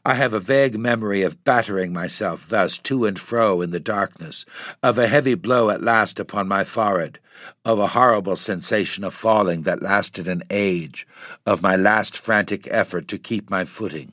I 0.05 0.14
have 0.14 0.33
a 0.33 0.40
vague 0.40 0.79
memory 0.79 1.22
of 1.22 1.44
battering 1.44 1.92
myself 1.92 2.48
thus 2.48 2.79
to 2.79 3.07
and 3.07 3.18
fro 3.18 3.61
in 3.61 3.70
the 3.70 3.81
darkness, 3.81 4.44
of 4.83 4.98
a 4.98 5.09
heavy 5.09 5.35
blow 5.35 5.70
at 5.70 5.83
last 5.83 6.18
upon 6.18 6.48
my 6.48 6.64
forehead, 6.64 7.18
of 7.64 7.79
a 7.79 7.88
horrible 7.88 8.37
sensation 8.37 9.05
of 9.05 9.14
falling 9.14 9.62
that 9.62 9.83
lasted 9.83 10.29
an 10.29 10.42
age, 10.50 11.07
of 11.46 11.62
my 11.62 11.76
last 11.76 12.16
frantic 12.16 12.66
effort 12.70 13.09
to 13.09 13.18
keep 13.18 13.50
my 13.50 13.64
footing, 13.64 14.12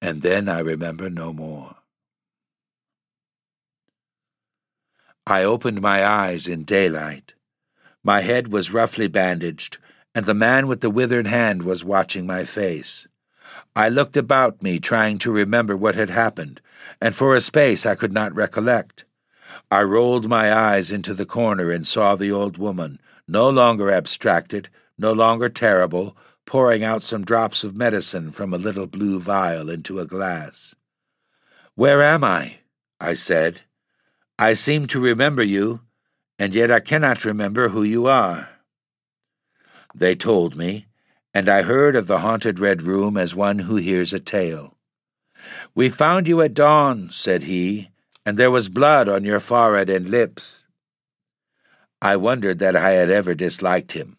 and 0.00 0.22
then 0.22 0.48
I 0.48 0.60
remember 0.60 1.10
no 1.10 1.32
more. 1.32 1.76
I 5.26 5.42
opened 5.42 5.80
my 5.80 6.06
eyes 6.06 6.46
in 6.46 6.62
daylight. 6.62 7.34
My 8.04 8.20
head 8.20 8.52
was 8.52 8.72
roughly 8.72 9.08
bandaged, 9.08 9.78
and 10.14 10.24
the 10.24 10.34
man 10.34 10.68
with 10.68 10.80
the 10.80 10.90
withered 10.90 11.26
hand 11.26 11.64
was 11.64 11.84
watching 11.84 12.26
my 12.26 12.44
face. 12.44 13.08
I 13.76 13.90
looked 13.90 14.16
about 14.16 14.62
me, 14.62 14.80
trying 14.80 15.18
to 15.18 15.30
remember 15.30 15.76
what 15.76 15.96
had 15.96 16.08
happened, 16.08 16.62
and 16.98 17.14
for 17.14 17.34
a 17.34 17.42
space 17.42 17.84
I 17.84 17.94
could 17.94 18.12
not 18.12 18.34
recollect. 18.34 19.04
I 19.70 19.82
rolled 19.82 20.30
my 20.30 20.50
eyes 20.50 20.90
into 20.90 21.12
the 21.12 21.26
corner 21.26 21.70
and 21.70 21.86
saw 21.86 22.16
the 22.16 22.32
old 22.32 22.56
woman, 22.56 22.98
no 23.28 23.50
longer 23.50 23.90
abstracted, 23.90 24.70
no 24.96 25.12
longer 25.12 25.50
terrible, 25.50 26.16
pouring 26.46 26.82
out 26.82 27.02
some 27.02 27.22
drops 27.22 27.64
of 27.64 27.76
medicine 27.76 28.30
from 28.30 28.54
a 28.54 28.58
little 28.58 28.86
blue 28.86 29.20
vial 29.20 29.68
into 29.68 30.00
a 30.00 30.06
glass. 30.06 30.74
Where 31.74 32.02
am 32.02 32.24
I? 32.24 32.60
I 32.98 33.12
said. 33.12 33.60
I 34.38 34.54
seem 34.54 34.86
to 34.86 35.00
remember 35.00 35.42
you, 35.42 35.82
and 36.38 36.54
yet 36.54 36.70
I 36.70 36.80
cannot 36.80 37.26
remember 37.26 37.68
who 37.68 37.82
you 37.82 38.06
are. 38.06 38.48
They 39.94 40.14
told 40.14 40.56
me, 40.56 40.86
and 41.36 41.50
I 41.50 41.60
heard 41.60 41.96
of 41.96 42.06
the 42.06 42.20
haunted 42.20 42.58
Red 42.58 42.80
Room 42.80 43.18
as 43.18 43.34
one 43.34 43.58
who 43.58 43.76
hears 43.76 44.14
a 44.14 44.18
tale. 44.18 44.78
We 45.74 45.90
found 45.90 46.26
you 46.26 46.40
at 46.40 46.54
dawn, 46.54 47.10
said 47.10 47.42
he, 47.42 47.90
and 48.24 48.38
there 48.38 48.50
was 48.50 48.70
blood 48.70 49.06
on 49.06 49.22
your 49.22 49.38
forehead 49.38 49.90
and 49.90 50.08
lips. 50.08 50.64
I 52.00 52.16
wondered 52.16 52.58
that 52.60 52.74
I 52.74 52.92
had 52.92 53.10
ever 53.10 53.34
disliked 53.34 53.92
him. 53.92 54.16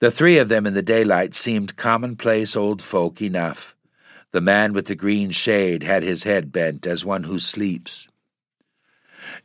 The 0.00 0.10
three 0.10 0.36
of 0.36 0.50
them 0.50 0.66
in 0.66 0.74
the 0.74 0.82
daylight 0.82 1.34
seemed 1.34 1.76
commonplace 1.76 2.54
old 2.54 2.82
folk 2.82 3.22
enough. 3.22 3.74
The 4.32 4.42
man 4.42 4.74
with 4.74 4.84
the 4.84 4.94
green 4.94 5.30
shade 5.30 5.82
had 5.82 6.02
his 6.02 6.24
head 6.24 6.52
bent 6.52 6.86
as 6.86 7.06
one 7.06 7.22
who 7.22 7.38
sleeps. 7.38 8.06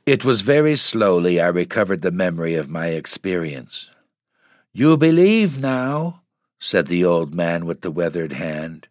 It 0.05 0.25
was 0.25 0.41
very 0.41 0.75
slowly 0.75 1.39
I 1.39 1.47
recovered 1.47 2.01
the 2.01 2.11
memory 2.11 2.55
of 2.55 2.67
my 2.67 2.87
experience. 2.87 3.89
You 4.73 4.97
believe 4.97 5.61
now? 5.61 6.23
Said 6.65 6.87
the 6.87 7.05
old 7.05 7.31
man 7.31 7.63
with 7.63 7.81
the 7.81 7.91
weathered 7.91 8.33
hand, 8.33 8.87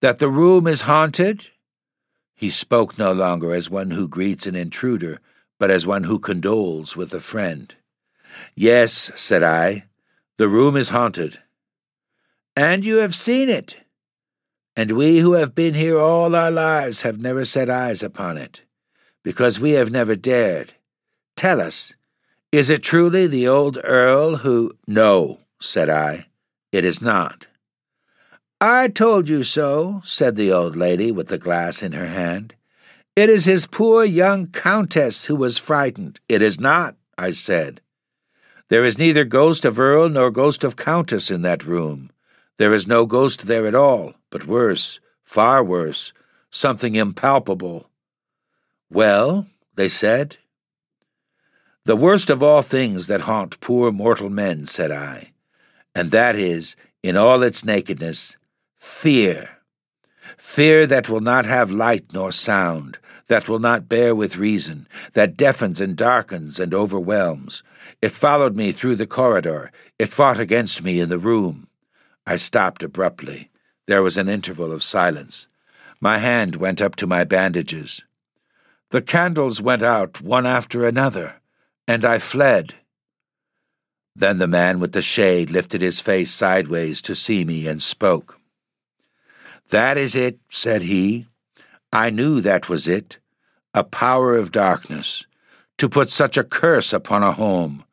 that 0.00 0.20
the 0.20 0.28
room 0.28 0.68
is 0.68 0.82
haunted? 0.82 1.48
He 2.36 2.50
spoke 2.50 2.96
no 2.98 3.12
longer 3.12 3.52
as 3.52 3.68
one 3.68 3.90
who 3.90 4.06
greets 4.06 4.46
an 4.46 4.54
intruder, 4.54 5.18
but 5.58 5.68
as 5.68 5.84
one 5.88 6.04
who 6.04 6.20
condoles 6.20 6.94
with 6.94 7.12
a 7.12 7.18
friend. 7.18 7.74
Yes, 8.54 9.10
said 9.16 9.42
I, 9.42 9.86
the 10.38 10.46
room 10.46 10.76
is 10.76 10.90
haunted. 10.90 11.40
And 12.54 12.84
you 12.84 12.98
have 12.98 13.14
seen 13.14 13.48
it. 13.48 13.76
And 14.76 14.92
we 14.92 15.18
who 15.18 15.32
have 15.32 15.52
been 15.52 15.74
here 15.74 15.98
all 15.98 16.36
our 16.36 16.52
lives 16.52 17.02
have 17.02 17.18
never 17.18 17.44
set 17.44 17.68
eyes 17.68 18.04
upon 18.04 18.38
it, 18.38 18.62
because 19.24 19.58
we 19.58 19.72
have 19.72 19.90
never 19.90 20.14
dared. 20.14 20.74
Tell 21.34 21.60
us, 21.60 21.92
is 22.52 22.70
it 22.70 22.84
truly 22.84 23.26
the 23.26 23.48
old 23.48 23.78
Earl 23.82 24.36
who. 24.36 24.70
No, 24.86 25.40
said 25.60 25.90
I, 25.90 26.26
it 26.76 26.84
is 26.84 27.00
not. 27.00 27.46
I 28.60 28.88
told 28.88 29.30
you 29.30 29.42
so, 29.44 30.02
said 30.04 30.36
the 30.36 30.52
old 30.52 30.76
lady 30.76 31.10
with 31.10 31.28
the 31.28 31.38
glass 31.38 31.82
in 31.82 31.92
her 31.92 32.08
hand. 32.08 32.54
It 33.16 33.30
is 33.30 33.46
his 33.46 33.66
poor 33.66 34.04
young 34.04 34.48
countess 34.48 35.24
who 35.24 35.36
was 35.36 35.56
frightened. 35.56 36.20
It 36.28 36.42
is 36.42 36.60
not, 36.60 36.94
I 37.16 37.30
said. 37.30 37.80
There 38.68 38.84
is 38.84 38.98
neither 38.98 39.24
ghost 39.24 39.64
of 39.64 39.80
Earl 39.80 40.10
nor 40.10 40.30
ghost 40.30 40.64
of 40.64 40.76
Countess 40.76 41.30
in 41.30 41.40
that 41.42 41.64
room. 41.64 42.10
There 42.58 42.74
is 42.74 42.86
no 42.86 43.06
ghost 43.06 43.46
there 43.46 43.66
at 43.66 43.74
all, 43.74 44.12
but 44.28 44.46
worse, 44.46 45.00
far 45.24 45.64
worse, 45.64 46.12
something 46.50 46.94
impalpable. 46.94 47.88
Well, 48.90 49.46
they 49.76 49.88
said. 49.88 50.36
The 51.84 51.96
worst 51.96 52.28
of 52.28 52.42
all 52.42 52.60
things 52.60 53.06
that 53.06 53.22
haunt 53.22 53.60
poor 53.60 53.90
mortal 53.92 54.28
men, 54.28 54.66
said 54.66 54.90
I, 54.90 55.32
and 55.96 56.10
that 56.10 56.36
is, 56.36 56.76
in 57.02 57.16
all 57.16 57.42
its 57.42 57.64
nakedness, 57.64 58.36
fear. 58.76 59.48
Fear 60.36 60.86
that 60.88 61.08
will 61.08 61.22
not 61.22 61.46
have 61.46 61.70
light 61.70 62.12
nor 62.12 62.32
sound, 62.32 62.98
that 63.28 63.48
will 63.48 63.58
not 63.58 63.88
bear 63.88 64.14
with 64.14 64.36
reason, 64.36 64.86
that 65.14 65.38
deafens 65.38 65.80
and 65.80 65.96
darkens 65.96 66.60
and 66.60 66.74
overwhelms. 66.74 67.62
It 68.02 68.10
followed 68.10 68.54
me 68.54 68.72
through 68.72 68.96
the 68.96 69.06
corridor. 69.06 69.72
It 69.98 70.12
fought 70.12 70.38
against 70.38 70.82
me 70.82 71.00
in 71.00 71.08
the 71.08 71.18
room. 71.18 71.66
I 72.26 72.36
stopped 72.36 72.82
abruptly. 72.82 73.48
There 73.86 74.02
was 74.02 74.18
an 74.18 74.28
interval 74.28 74.72
of 74.72 74.82
silence. 74.82 75.48
My 75.98 76.18
hand 76.18 76.56
went 76.56 76.82
up 76.82 76.96
to 76.96 77.06
my 77.06 77.24
bandages. 77.24 78.02
The 78.90 79.00
candles 79.00 79.62
went 79.62 79.82
out 79.82 80.20
one 80.20 80.44
after 80.44 80.86
another, 80.86 81.40
and 81.88 82.04
I 82.04 82.18
fled. 82.18 82.74
Then 84.18 84.38
the 84.38 84.48
man 84.48 84.80
with 84.80 84.92
the 84.92 85.02
shade 85.02 85.50
lifted 85.50 85.82
his 85.82 86.00
face 86.00 86.32
sideways 86.32 87.02
to 87.02 87.14
see 87.14 87.44
me 87.44 87.66
and 87.66 87.82
spoke. 87.82 88.40
That 89.68 89.98
is 89.98 90.16
it, 90.16 90.38
said 90.48 90.82
he. 90.82 91.26
I 91.92 92.08
knew 92.08 92.40
that 92.40 92.70
was 92.70 92.88
it. 92.88 93.18
A 93.74 93.84
power 93.84 94.34
of 94.34 94.52
darkness, 94.52 95.26
to 95.76 95.86
put 95.86 96.08
such 96.08 96.38
a 96.38 96.44
curse 96.44 96.94
upon 96.94 97.22
a 97.22 97.32
home. 97.32 97.84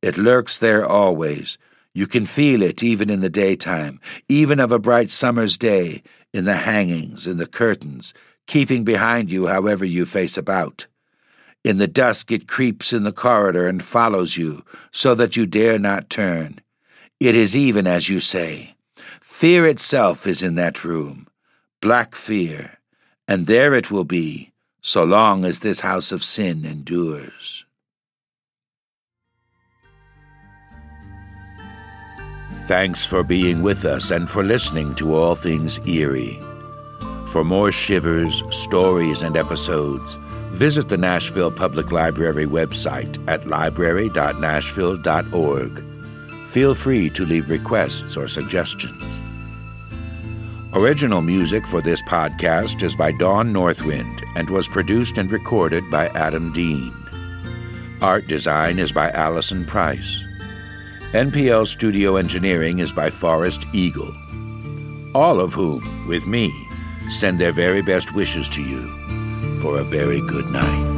It 0.00 0.16
lurks 0.16 0.56
there 0.56 0.86
always. 0.86 1.58
You 1.92 2.06
can 2.06 2.24
feel 2.24 2.62
it 2.62 2.82
even 2.82 3.10
in 3.10 3.20
the 3.20 3.28
daytime, 3.28 4.00
even 4.30 4.60
of 4.60 4.72
a 4.72 4.78
bright 4.78 5.10
summer's 5.10 5.58
day, 5.58 6.02
in 6.32 6.46
the 6.46 6.56
hangings, 6.56 7.26
in 7.26 7.36
the 7.36 7.46
curtains, 7.46 8.14
keeping 8.46 8.82
behind 8.82 9.30
you 9.30 9.46
however 9.46 9.84
you 9.84 10.06
face 10.06 10.38
about. 10.38 10.86
In 11.66 11.78
the 11.78 11.88
dusk 11.88 12.30
it 12.30 12.46
creeps 12.46 12.92
in 12.92 13.02
the 13.02 13.10
corridor 13.10 13.66
and 13.66 13.82
follows 13.82 14.36
you, 14.36 14.62
so 14.92 15.16
that 15.16 15.36
you 15.36 15.46
dare 15.46 15.80
not 15.80 16.08
turn. 16.08 16.60
It 17.18 17.34
is 17.34 17.56
even 17.56 17.88
as 17.88 18.08
you 18.08 18.20
say. 18.20 18.76
Fear 19.20 19.66
itself 19.66 20.28
is 20.28 20.44
in 20.44 20.54
that 20.54 20.84
room, 20.84 21.26
black 21.82 22.14
fear, 22.14 22.78
and 23.26 23.48
there 23.48 23.74
it 23.74 23.90
will 23.90 24.04
be, 24.04 24.52
so 24.80 25.02
long 25.02 25.44
as 25.44 25.58
this 25.58 25.80
house 25.80 26.12
of 26.12 26.22
sin 26.22 26.64
endures. 26.64 27.64
Thanks 32.66 33.04
for 33.04 33.24
being 33.24 33.64
with 33.64 33.84
us 33.84 34.12
and 34.12 34.30
for 34.30 34.44
listening 34.44 34.94
to 34.94 35.16
All 35.16 35.34
Things 35.34 35.84
Eerie. 35.84 36.38
For 37.26 37.42
more 37.42 37.72
shivers, 37.72 38.40
stories, 38.50 39.22
and 39.22 39.36
episodes, 39.36 40.16
visit 40.56 40.88
the 40.88 40.96
Nashville 40.96 41.50
Public 41.50 41.92
Library 41.92 42.46
website 42.46 43.22
at 43.28 43.46
library.nashville.org. 43.46 45.84
Feel 46.46 46.74
free 46.74 47.10
to 47.10 47.26
leave 47.26 47.50
requests 47.50 48.16
or 48.16 48.26
suggestions. 48.26 49.20
Original 50.72 51.20
music 51.20 51.66
for 51.66 51.82
this 51.82 52.00
podcast 52.04 52.82
is 52.82 52.96
by 52.96 53.12
Dawn 53.12 53.52
Northwind 53.52 54.22
and 54.34 54.48
was 54.48 54.66
produced 54.66 55.18
and 55.18 55.30
recorded 55.30 55.84
by 55.90 56.06
Adam 56.08 56.54
Dean. 56.54 56.90
Art 58.00 58.26
design 58.26 58.78
is 58.78 58.92
by 58.92 59.10
Allison 59.10 59.66
Price. 59.66 60.22
NPL 61.12 61.66
studio 61.66 62.16
engineering 62.16 62.78
is 62.78 62.94
by 62.94 63.10
Forrest 63.10 63.66
Eagle. 63.74 64.14
All 65.14 65.38
of 65.38 65.52
whom, 65.52 65.82
with 66.08 66.26
me, 66.26 66.50
send 67.10 67.38
their 67.38 67.52
very 67.52 67.82
best 67.82 68.14
wishes 68.14 68.48
to 68.48 68.62
you 68.62 69.05
for 69.60 69.78
a 69.78 69.84
very 69.84 70.20
good 70.20 70.50
night. 70.50 70.95